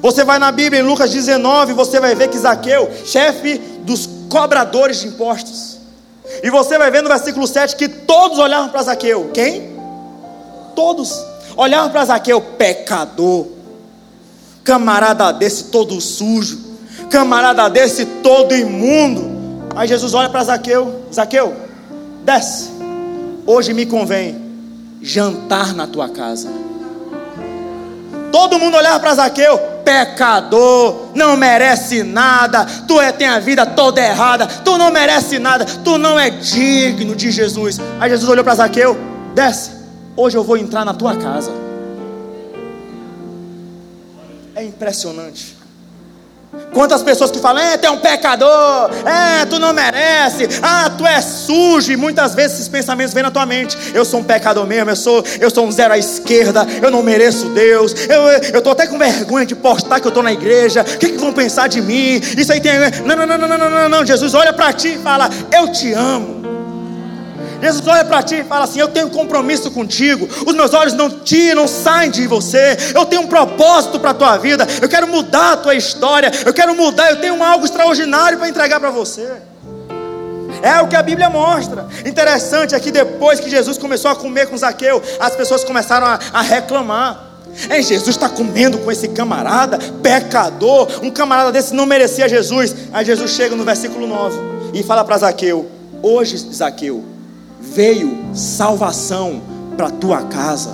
Você 0.00 0.24
vai 0.24 0.38
na 0.38 0.52
Bíblia, 0.52 0.80
em 0.80 0.84
Lucas 0.84 1.10
19, 1.10 1.72
você 1.72 1.98
vai 1.98 2.14
ver 2.14 2.28
que 2.28 2.38
Zaqueu, 2.38 2.88
chefe 3.04 3.58
dos 3.80 4.08
cobradores 4.28 5.00
de 5.00 5.08
impostos. 5.08 5.78
E 6.40 6.50
você 6.50 6.78
vai 6.78 6.88
ver 6.90 7.02
no 7.02 7.08
versículo 7.08 7.48
7 7.48 7.74
que 7.74 7.88
todos 7.88 8.38
olhavam 8.38 8.68
para 8.68 8.82
Zaqueu. 8.82 9.30
Quem? 9.34 9.76
Todos. 10.76 11.12
Olhavam 11.56 11.90
para 11.90 12.04
Zaqueu, 12.04 12.40
pecador. 12.40 13.46
Camarada 14.62 15.32
desse 15.32 15.64
todo 15.64 16.00
sujo. 16.00 16.60
Camarada 17.10 17.68
desse 17.68 18.04
todo 18.06 18.54
imundo. 18.54 19.66
Aí 19.74 19.88
Jesus 19.88 20.14
olha 20.14 20.28
para 20.28 20.44
Zaqueu: 20.44 21.02
Zaqueu, 21.12 21.54
desce. 22.24 22.75
Hoje 23.46 23.72
me 23.72 23.86
convém 23.86 24.36
jantar 25.00 25.72
na 25.72 25.86
tua 25.86 26.08
casa. 26.08 26.48
Todo 28.32 28.58
mundo 28.58 28.76
olhava 28.76 28.98
para 28.98 29.14
Zaqueu, 29.14 29.56
pecador, 29.84 31.06
não 31.14 31.36
merece 31.36 32.02
nada, 32.02 32.66
tu 32.88 33.00
é, 33.00 33.12
tem 33.12 33.28
a 33.28 33.38
vida 33.38 33.64
toda 33.64 34.00
errada, 34.00 34.46
tu 34.46 34.76
não 34.76 34.90
merece 34.90 35.38
nada, 35.38 35.64
tu 35.64 35.96
não 35.96 36.18
é 36.18 36.28
digno 36.28 37.14
de 37.14 37.30
Jesus. 37.30 37.78
Aí 38.00 38.10
Jesus 38.10 38.28
olhou 38.28 38.44
para 38.44 38.56
Zaqueu, 38.56 38.98
desce, 39.32 39.70
hoje 40.16 40.36
eu 40.36 40.42
vou 40.42 40.56
entrar 40.56 40.84
na 40.84 40.92
tua 40.92 41.16
casa. 41.16 41.52
É 44.56 44.64
impressionante. 44.64 45.55
Quantas 46.72 47.02
pessoas 47.02 47.30
que 47.30 47.38
falam, 47.38 47.62
é, 47.62 47.76
tu 47.76 47.86
é 47.86 47.90
um 47.90 47.98
pecador, 47.98 48.90
é, 49.04 49.46
tu 49.46 49.58
não 49.58 49.72
merece, 49.72 50.46
ah, 50.62 50.90
tu 50.90 51.06
é 51.06 51.20
sujo, 51.22 51.90
e 51.90 51.96
muitas 51.96 52.34
vezes 52.34 52.56
esses 52.58 52.68
pensamentos 52.68 53.14
vêm 53.14 53.22
na 53.22 53.30
tua 53.30 53.46
mente. 53.46 53.76
Eu 53.94 54.04
sou 54.04 54.20
um 54.20 54.24
pecador 54.24 54.66
mesmo, 54.66 54.90
eu 54.90 54.96
sou, 54.96 55.24
eu 55.40 55.50
sou 55.50 55.66
um 55.66 55.72
zero 55.72 55.94
à 55.94 55.98
esquerda, 55.98 56.66
eu 56.82 56.90
não 56.90 57.02
mereço 57.02 57.48
Deus, 57.48 57.94
eu 58.08 58.58
estou 58.58 58.72
até 58.72 58.86
com 58.86 58.98
vergonha 58.98 59.46
de 59.46 59.54
postar 59.54 60.00
que 60.00 60.06
eu 60.06 60.10
estou 60.10 60.22
na 60.22 60.32
igreja, 60.32 60.82
o 60.82 60.98
que, 60.98 61.10
que 61.10 61.18
vão 61.18 61.32
pensar 61.32 61.68
de 61.68 61.80
mim? 61.80 62.20
Isso 62.36 62.52
aí 62.52 62.60
tem. 62.60 62.72
Não, 63.04 63.16
não, 63.16 63.26
não, 63.26 63.38
não, 63.38 63.58
não, 63.58 63.70
não, 63.70 63.88
não. 63.88 64.06
Jesus 64.06 64.34
olha 64.34 64.52
para 64.52 64.72
ti 64.72 64.94
e 64.94 64.98
fala, 64.98 65.30
eu 65.52 65.72
te 65.72 65.92
amo. 65.92 66.45
Jesus 67.60 67.86
olha 67.86 68.04
para 68.04 68.22
ti 68.22 68.36
e 68.36 68.44
fala 68.44 68.64
assim: 68.64 68.80
Eu 68.80 68.88
tenho 68.88 69.10
compromisso 69.10 69.70
contigo, 69.70 70.28
os 70.46 70.54
meus 70.54 70.74
olhos 70.74 70.92
não 70.92 71.08
tiram, 71.08 71.62
não 71.62 71.68
saem 71.68 72.10
de 72.10 72.26
você, 72.26 72.76
eu 72.94 73.06
tenho 73.06 73.22
um 73.22 73.26
propósito 73.26 73.98
para 73.98 74.10
a 74.10 74.14
tua 74.14 74.36
vida, 74.36 74.66
eu 74.80 74.88
quero 74.88 75.08
mudar 75.08 75.52
a 75.52 75.56
tua 75.56 75.74
história, 75.74 76.30
eu 76.44 76.52
quero 76.52 76.74
mudar, 76.74 77.10
eu 77.10 77.20
tenho 77.20 77.42
algo 77.42 77.64
extraordinário 77.64 78.38
para 78.38 78.48
entregar 78.48 78.78
para 78.78 78.90
você. 78.90 79.26
É 80.62 80.80
o 80.80 80.88
que 80.88 80.96
a 80.96 81.02
Bíblia 81.02 81.28
mostra. 81.28 81.86
Interessante 82.04 82.74
é 82.74 82.80
que 82.80 82.90
depois 82.90 83.40
que 83.40 83.50
Jesus 83.50 83.78
começou 83.78 84.10
a 84.10 84.16
comer 84.16 84.46
com 84.48 84.56
Zaqueu, 84.56 85.02
as 85.20 85.34
pessoas 85.34 85.64
começaram 85.64 86.06
a, 86.06 86.18
a 86.32 86.42
reclamar. 86.42 87.24
É, 87.68 87.80
Jesus 87.80 88.08
está 88.08 88.28
comendo 88.28 88.78
com 88.78 88.90
esse 88.90 89.08
camarada, 89.08 89.78
pecador. 90.02 90.88
Um 91.02 91.10
camarada 91.10 91.52
desse 91.52 91.74
não 91.74 91.86
merecia 91.86 92.28
Jesus. 92.28 92.74
Aí 92.92 93.04
Jesus 93.04 93.30
chega 93.32 93.54
no 93.54 93.64
versículo 93.64 94.06
9 94.06 94.38
e 94.74 94.82
fala 94.82 95.04
para 95.04 95.18
Zaqueu: 95.18 95.66
Hoje, 96.02 96.36
Zaqueu, 96.36 97.15
veio 97.74 98.30
salvação 98.34 99.40
para 99.76 99.90
tua 99.90 100.22
casa. 100.22 100.70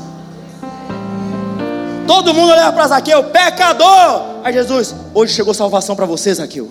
Todo 2.06 2.34
mundo 2.34 2.52
olhava 2.52 2.72
para 2.72 2.88
Zaqueu, 2.88 3.24
pecador. 3.24 4.40
Aí 4.44 4.52
Jesus, 4.52 4.94
hoje 5.14 5.34
chegou 5.34 5.54
salvação 5.54 5.94
para 5.94 6.06
você, 6.06 6.34
Zaqueu. 6.34 6.68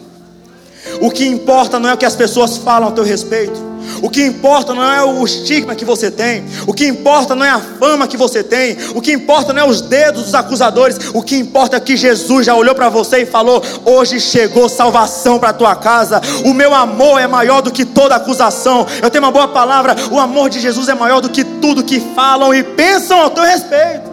O 1.02 1.10
que 1.10 1.26
importa 1.26 1.80
não 1.80 1.90
é 1.90 1.94
o 1.94 1.98
que 1.98 2.06
as 2.06 2.16
pessoas 2.16 2.58
falam 2.58 2.90
a 2.90 2.92
teu 2.92 3.04
respeito. 3.04 3.71
O 4.02 4.10
que 4.10 4.24
importa 4.26 4.74
não 4.74 4.84
é 4.84 5.04
o 5.04 5.24
estigma 5.24 5.76
que 5.76 5.86
você 5.86 6.10
tem, 6.10 6.46
o 6.68 6.74
que 6.74 6.86
importa 6.88 7.36
não 7.36 7.46
é 7.46 7.50
a 7.50 7.60
fama 7.60 8.08
que 8.08 8.18
você 8.18 8.44
tem, 8.44 8.78
o 8.96 9.02
que 9.02 9.12
importa 9.12 9.54
não 9.54 9.62
é 9.62 9.66
os 9.66 9.82
dedos 9.82 10.24
dos 10.24 10.36
acusadores, 10.36 10.98
o 11.14 11.22
que 11.22 11.36
importa 11.36 11.78
é 11.78 11.80
que 11.80 11.96
Jesus 11.96 12.46
já 12.46 12.56
olhou 12.56 12.76
para 12.76 12.90
você 12.90 13.24
e 13.24 13.26
falou: 13.26 13.62
Hoje 13.86 14.20
chegou 14.20 14.68
salvação 14.70 15.40
para 15.40 15.50
a 15.50 15.54
tua 15.54 15.76
casa, 15.76 16.22
o 16.46 16.54
meu 16.54 16.74
amor 16.74 17.20
é 17.20 17.28
maior 17.28 17.62
do 17.62 17.72
que 17.72 17.86
toda 17.86 18.16
acusação. 18.16 18.86
Eu 19.02 19.10
tenho 19.10 19.24
uma 19.24 19.32
boa 19.32 19.48
palavra: 19.48 19.96
o 20.12 20.20
amor 20.20 20.50
de 20.50 20.60
Jesus 20.60 20.90
é 20.90 20.94
maior 20.94 21.22
do 21.22 21.30
que 21.30 21.44
tudo 21.44 21.84
que 21.84 22.00
falam 22.16 22.54
e 22.54 22.64
pensam 22.64 23.20
ao 23.20 23.30
teu 23.30 23.44
respeito. 23.44 24.12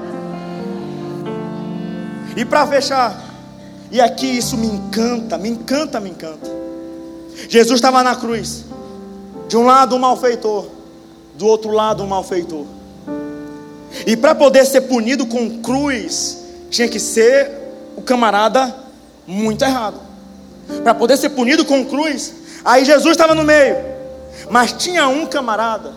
E 2.36 2.44
para 2.44 2.66
fechar, 2.66 3.20
e 3.90 4.00
aqui 4.00 4.26
isso 4.26 4.56
me 4.56 4.66
encanta, 4.66 5.36
me 5.36 5.48
encanta, 5.48 5.98
me 5.98 6.10
encanta. 6.10 6.48
Jesus 7.48 7.78
estava 7.78 8.02
na 8.02 8.14
cruz. 8.14 8.64
De 9.48 9.56
um 9.56 9.64
lado 9.64 9.96
um 9.96 9.98
malfeitor, 9.98 10.66
do 11.34 11.46
outro 11.46 11.70
lado 11.70 12.02
um 12.02 12.06
malfeitor. 12.06 12.66
E 14.06 14.14
para 14.14 14.34
poder 14.34 14.66
ser 14.66 14.82
punido 14.82 15.26
com 15.26 15.62
cruz, 15.62 16.38
tinha 16.70 16.86
que 16.86 17.00
ser 17.00 17.50
o 17.96 18.02
camarada 18.02 18.74
muito 19.26 19.64
errado. 19.64 20.00
Para 20.84 20.94
poder 20.94 21.16
ser 21.16 21.30
punido 21.30 21.64
com 21.64 21.84
cruz, 21.86 22.34
aí 22.62 22.84
Jesus 22.84 23.12
estava 23.12 23.34
no 23.34 23.42
meio. 23.42 23.76
Mas 24.50 24.74
tinha 24.74 25.08
um 25.08 25.26
camarada, 25.26 25.94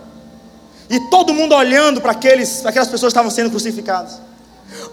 e 0.88 0.98
todo 1.10 1.32
mundo 1.32 1.54
olhando 1.54 2.00
para 2.00 2.12
aqueles, 2.12 2.64
aquelas 2.66 2.88
pessoas 2.88 3.12
que 3.12 3.18
estavam 3.18 3.30
sendo 3.30 3.50
crucificadas. 3.50 4.18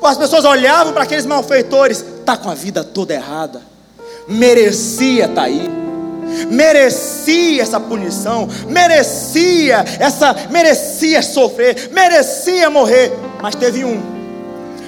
As 0.03 0.17
pessoas 0.17 0.43
olhavam 0.43 0.93
para 0.93 1.03
aqueles 1.03 1.25
malfeitores, 1.25 2.03
tá 2.25 2.35
com 2.35 2.49
a 2.49 2.53
vida 2.53 2.83
toda 2.83 3.13
errada. 3.13 3.61
Merecia 4.27 5.25
estar 5.25 5.35
tá 5.35 5.41
aí 5.43 5.78
merecia 6.45 7.61
essa 7.61 7.79
punição, 7.79 8.47
merecia 8.67 9.85
essa, 9.99 10.35
merecia 10.49 11.21
sofrer, 11.21 11.89
merecia 11.91 12.69
morrer, 12.69 13.11
mas 13.41 13.55
teve 13.55 13.83
um 13.83 13.99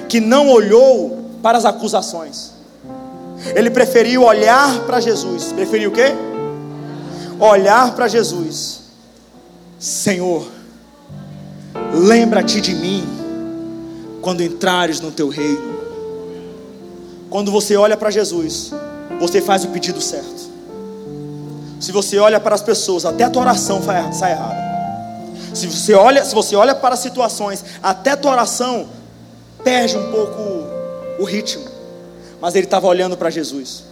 que 0.08 0.20
não 0.20 0.48
olhou 0.48 1.22
para 1.42 1.58
as 1.58 1.64
acusações. 1.64 2.52
Ele 3.54 3.70
preferiu 3.70 4.22
olhar 4.22 4.80
para 4.80 5.00
Jesus. 5.00 5.52
Preferiu 5.52 5.90
o 5.90 5.92
quê? 5.92 6.12
Olhar 7.40 7.94
para 7.94 8.06
Jesus. 8.08 8.82
Senhor, 9.78 10.46
lembra-te 11.92 12.60
de 12.60 12.74
mim 12.74 13.04
quando 14.20 14.42
entrares 14.42 15.00
no 15.00 15.10
teu 15.10 15.28
reino. 15.28 15.72
Quando 17.28 17.50
você 17.50 17.76
olha 17.76 17.96
para 17.96 18.10
Jesus, 18.10 18.72
você 19.18 19.40
faz 19.40 19.64
o 19.64 19.68
pedido 19.68 20.00
certo. 20.00 20.41
Se 21.82 21.90
você 21.90 22.16
olha 22.16 22.38
para 22.38 22.54
as 22.54 22.62
pessoas, 22.62 23.04
até 23.04 23.24
a 23.24 23.28
tua 23.28 23.42
oração 23.42 23.82
sai 23.82 24.30
errada. 24.30 24.56
Se 25.52 25.66
você 25.66 25.94
olha, 25.94 26.24
se 26.24 26.32
você 26.32 26.54
olha 26.54 26.76
para 26.76 26.94
as 26.94 27.00
situações, 27.00 27.64
até 27.82 28.12
a 28.12 28.16
tua 28.16 28.30
oração 28.30 28.86
perde 29.64 29.98
um 29.98 30.12
pouco 30.12 30.40
o 31.18 31.24
ritmo. 31.24 31.64
Mas 32.40 32.54
ele 32.54 32.66
estava 32.66 32.86
olhando 32.86 33.16
para 33.16 33.30
Jesus. 33.30 33.82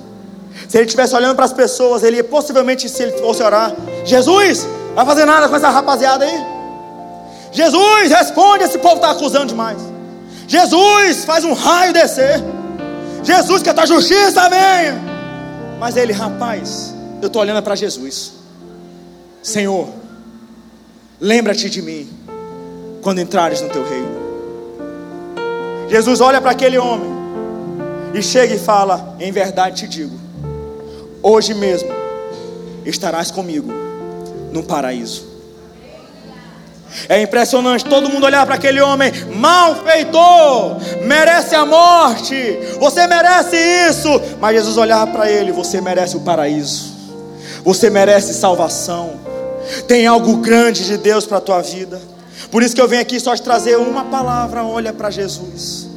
Se 0.68 0.78
ele 0.78 0.84
estivesse 0.84 1.16
olhando 1.16 1.34
para 1.34 1.44
as 1.44 1.52
pessoas, 1.52 2.04
ele 2.04 2.22
possivelmente, 2.22 2.88
se 2.88 3.02
ele 3.02 3.18
fosse 3.18 3.42
orar, 3.42 3.74
Jesus, 4.04 4.68
vai 4.94 5.04
fazer 5.04 5.24
nada 5.24 5.48
com 5.48 5.56
essa 5.56 5.68
rapaziada 5.68 6.24
aí? 6.24 6.46
Jesus, 7.50 8.08
responde, 8.08 8.62
esse 8.62 8.78
povo 8.78 8.96
está 8.96 9.10
acusando 9.10 9.46
demais. 9.46 9.78
Jesus, 10.46 11.24
faz 11.24 11.44
um 11.44 11.54
raio 11.54 11.92
descer. 11.92 12.40
Jesus, 13.24 13.64
que 13.64 13.68
a 13.68 13.74
tua 13.74 13.88
justiça 13.88 14.48
venha. 14.48 14.96
Mas 15.80 15.96
ele, 15.96 16.12
rapaz, 16.12 16.99
eu 17.24 17.28
estou 17.28 17.42
olhando 17.42 17.62
para 17.62 17.74
Jesus. 17.74 18.32
Senhor, 19.42 19.88
lembra-te 21.20 21.68
de 21.68 21.82
mim 21.82 22.08
quando 23.02 23.20
entrares 23.20 23.60
no 23.60 23.68
teu 23.68 23.84
reino. 23.84 24.20
Jesus 25.88 26.20
olha 26.20 26.40
para 26.40 26.52
aquele 26.52 26.78
homem 26.78 27.10
e 28.14 28.22
chega 28.22 28.54
e 28.54 28.58
fala: 28.58 29.16
Em 29.18 29.32
verdade 29.32 29.80
te 29.80 29.88
digo, 29.88 30.18
hoje 31.22 31.54
mesmo 31.54 31.90
estarás 32.84 33.30
comigo 33.30 33.70
no 34.52 34.62
paraíso. 34.62 35.30
É 37.08 37.22
impressionante 37.22 37.84
todo 37.84 38.08
mundo 38.08 38.26
olhar 38.26 38.44
para 38.44 38.56
aquele 38.56 38.80
homem, 38.80 39.12
malfeitor, 39.36 40.76
merece 41.04 41.54
a 41.54 41.64
morte, 41.64 42.58
você 42.80 43.06
merece 43.06 43.56
isso. 43.88 44.08
Mas 44.40 44.56
Jesus 44.56 44.76
olhava 44.76 45.06
para 45.10 45.30
ele, 45.30 45.52
você 45.52 45.80
merece 45.80 46.16
o 46.16 46.20
paraíso, 46.20 46.92
você 47.64 47.90
merece 47.90 48.34
salvação. 48.34 49.20
Tem 49.86 50.06
algo 50.06 50.38
grande 50.38 50.84
de 50.84 50.96
Deus 50.96 51.26
para 51.26 51.38
a 51.38 51.40
tua 51.40 51.62
vida. 51.62 52.00
Por 52.50 52.62
isso 52.62 52.74
que 52.74 52.80
eu 52.80 52.88
venho 52.88 53.02
aqui 53.02 53.20
só 53.20 53.34
te 53.34 53.42
trazer 53.42 53.76
uma 53.76 54.04
palavra: 54.04 54.64
olha 54.64 54.92
para 54.92 55.10
Jesus. 55.10 55.88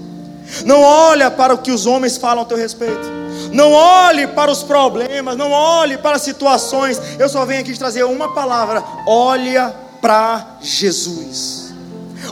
Não 0.66 0.82
olha 0.82 1.32
para 1.32 1.54
o 1.54 1.58
que 1.58 1.72
os 1.72 1.86
homens 1.86 2.18
falam 2.18 2.44
a 2.44 2.46
teu 2.46 2.58
respeito. 2.58 3.12
Não 3.52 3.72
olhe 3.72 4.28
para 4.28 4.52
os 4.52 4.64
problemas, 4.64 5.38
não 5.38 5.52
olhe 5.52 5.98
para 5.98 6.18
as 6.18 6.22
situações. 6.22 7.00
Eu 7.18 7.30
só 7.30 7.46
venho 7.46 7.62
aqui 7.62 7.74
te 7.74 7.80
trazer 7.80 8.04
uma 8.04 8.34
palavra: 8.34 8.84
olha 9.08 9.74
para 10.02 10.58
Jesus. 10.62 11.74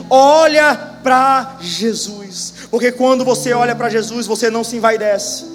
Olha 0.08 0.74
para 1.02 1.56
Jesus. 1.60 2.54
Porque 2.70 2.92
quando 2.92 3.24
você 3.24 3.52
olha 3.52 3.74
para 3.74 3.88
Jesus, 3.88 4.26
você 4.26 4.50
não 4.50 4.64
se 4.64 4.76
envaidece. 4.76 5.51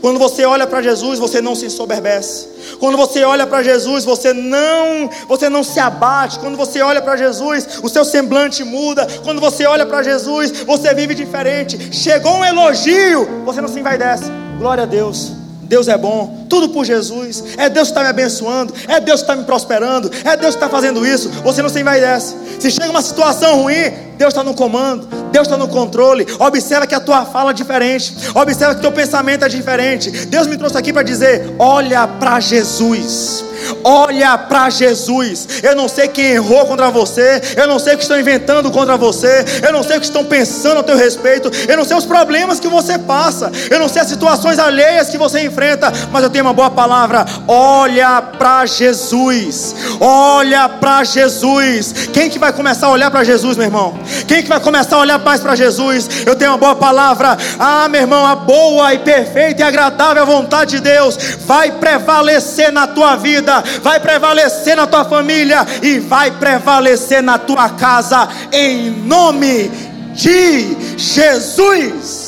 Quando 0.00 0.18
você 0.18 0.44
olha 0.44 0.66
para 0.66 0.82
Jesus, 0.82 1.18
você 1.18 1.40
não 1.40 1.54
se 1.54 1.66
ensoberbece. 1.66 2.48
Quando 2.78 2.96
você 2.96 3.24
olha 3.24 3.46
para 3.46 3.62
Jesus, 3.62 4.04
você 4.04 4.32
não, 4.32 5.08
você 5.28 5.48
não 5.48 5.62
se 5.62 5.80
abate. 5.80 6.38
Quando 6.38 6.56
você 6.56 6.80
olha 6.82 7.00
para 7.00 7.16
Jesus, 7.16 7.80
o 7.82 7.88
seu 7.88 8.04
semblante 8.04 8.64
muda. 8.64 9.06
Quando 9.24 9.40
você 9.40 9.66
olha 9.66 9.86
para 9.86 10.02
Jesus, 10.02 10.50
você 10.62 10.94
vive 10.94 11.14
diferente. 11.14 11.92
Chegou 11.92 12.32
um 12.36 12.44
elogio, 12.44 13.26
você 13.44 13.60
não 13.60 13.68
se 13.68 13.80
envaidece. 13.80 14.24
Glória 14.58 14.84
a 14.84 14.86
Deus. 14.86 15.32
Deus 15.62 15.88
é 15.88 15.98
bom, 15.98 16.45
tudo 16.48 16.68
por 16.68 16.84
Jesus. 16.84 17.42
É 17.56 17.68
Deus 17.68 17.88
que 17.88 17.92
está 17.92 18.02
me 18.02 18.08
abençoando, 18.08 18.74
é 18.88 19.00
Deus 19.00 19.20
que 19.20 19.24
está 19.24 19.36
me 19.36 19.44
prosperando, 19.44 20.10
é 20.24 20.36
Deus 20.36 20.54
que 20.54 20.62
está 20.62 20.68
fazendo 20.68 21.06
isso. 21.06 21.28
Você 21.42 21.62
não 21.62 21.68
se 21.68 21.80
envaidece. 21.80 22.34
Se 22.58 22.70
chega 22.70 22.90
uma 22.90 23.02
situação 23.02 23.62
ruim, 23.62 23.92
Deus 24.16 24.32
está 24.32 24.42
no 24.42 24.54
comando, 24.54 25.06
Deus 25.30 25.46
está 25.46 25.56
no 25.56 25.68
controle. 25.68 26.26
Observa 26.38 26.86
que 26.86 26.94
a 26.94 27.00
tua 27.00 27.26
fala 27.26 27.50
é 27.50 27.54
diferente, 27.54 28.14
observa 28.34 28.74
que 28.74 28.78
o 28.78 28.82
teu 28.82 28.92
pensamento 28.92 29.44
é 29.44 29.48
diferente. 29.48 30.10
Deus 30.10 30.46
me 30.46 30.56
trouxe 30.56 30.76
aqui 30.78 30.92
para 30.92 31.02
dizer: 31.02 31.54
olha 31.58 32.06
para 32.06 32.40
Jesus. 32.40 33.44
Olha 33.82 34.36
para 34.36 34.70
Jesus. 34.70 35.48
Eu 35.62 35.74
não 35.74 35.88
sei 35.88 36.08
quem 36.08 36.32
errou 36.32 36.66
contra 36.66 36.90
você. 36.90 37.40
Eu 37.56 37.66
não 37.66 37.78
sei 37.78 37.94
o 37.94 37.96
que 37.96 38.02
estão 38.02 38.18
inventando 38.18 38.70
contra 38.70 38.96
você. 38.96 39.44
Eu 39.62 39.72
não 39.72 39.82
sei 39.82 39.96
o 39.96 40.00
que 40.00 40.06
estão 40.06 40.24
pensando 40.24 40.80
a 40.80 40.82
teu 40.82 40.96
respeito. 40.96 41.50
Eu 41.68 41.76
não 41.76 41.84
sei 41.84 41.96
os 41.96 42.04
problemas 42.04 42.60
que 42.60 42.68
você 42.68 42.98
passa. 42.98 43.50
Eu 43.70 43.78
não 43.78 43.88
sei 43.88 44.02
as 44.02 44.08
situações 44.08 44.58
alheias 44.58 45.08
que 45.08 45.18
você 45.18 45.44
enfrenta. 45.44 45.92
Mas 46.10 46.22
eu 46.22 46.30
tenho 46.30 46.35
uma 46.42 46.52
boa 46.52 46.70
palavra. 46.70 47.24
Olha 47.46 48.20
para 48.22 48.66
Jesus. 48.66 49.74
Olha 50.00 50.68
para 50.68 51.04
Jesus. 51.04 52.08
Quem 52.12 52.28
que 52.30 52.38
vai 52.38 52.52
começar 52.52 52.86
a 52.86 52.90
olhar 52.90 53.10
para 53.10 53.24
Jesus, 53.24 53.56
meu 53.56 53.66
irmão? 53.66 53.98
Quem 54.26 54.42
que 54.42 54.48
vai 54.48 54.60
começar 54.60 54.96
a 54.96 55.00
olhar 55.00 55.18
mais 55.18 55.40
para 55.40 55.54
Jesus? 55.54 56.08
Eu 56.26 56.36
tenho 56.36 56.52
uma 56.52 56.58
boa 56.58 56.74
palavra. 56.74 57.36
Ah, 57.58 57.88
meu 57.88 58.00
irmão, 58.00 58.26
a 58.26 58.34
boa 58.34 58.94
e 58.94 58.98
perfeita 58.98 59.62
e 59.62 59.64
agradável 59.64 60.26
vontade 60.26 60.76
de 60.76 60.80
Deus 60.80 61.16
vai 61.46 61.72
prevalecer 61.72 62.72
na 62.72 62.86
tua 62.86 63.16
vida 63.16 63.62
vai 63.82 64.00
prevalecer 64.00 64.76
na 64.76 64.86
tua 64.86 65.04
família 65.04 65.66
e 65.82 65.98
vai 65.98 66.30
prevalecer 66.30 67.22
na 67.22 67.38
tua 67.38 67.70
casa, 67.70 68.28
em 68.52 68.90
nome 68.90 69.70
de 70.14 70.96
Jesus. 70.96 72.25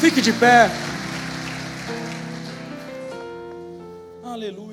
Fique 0.00 0.22
de 0.22 0.32
pé. 0.32 0.70
Aleluia. 4.24 4.69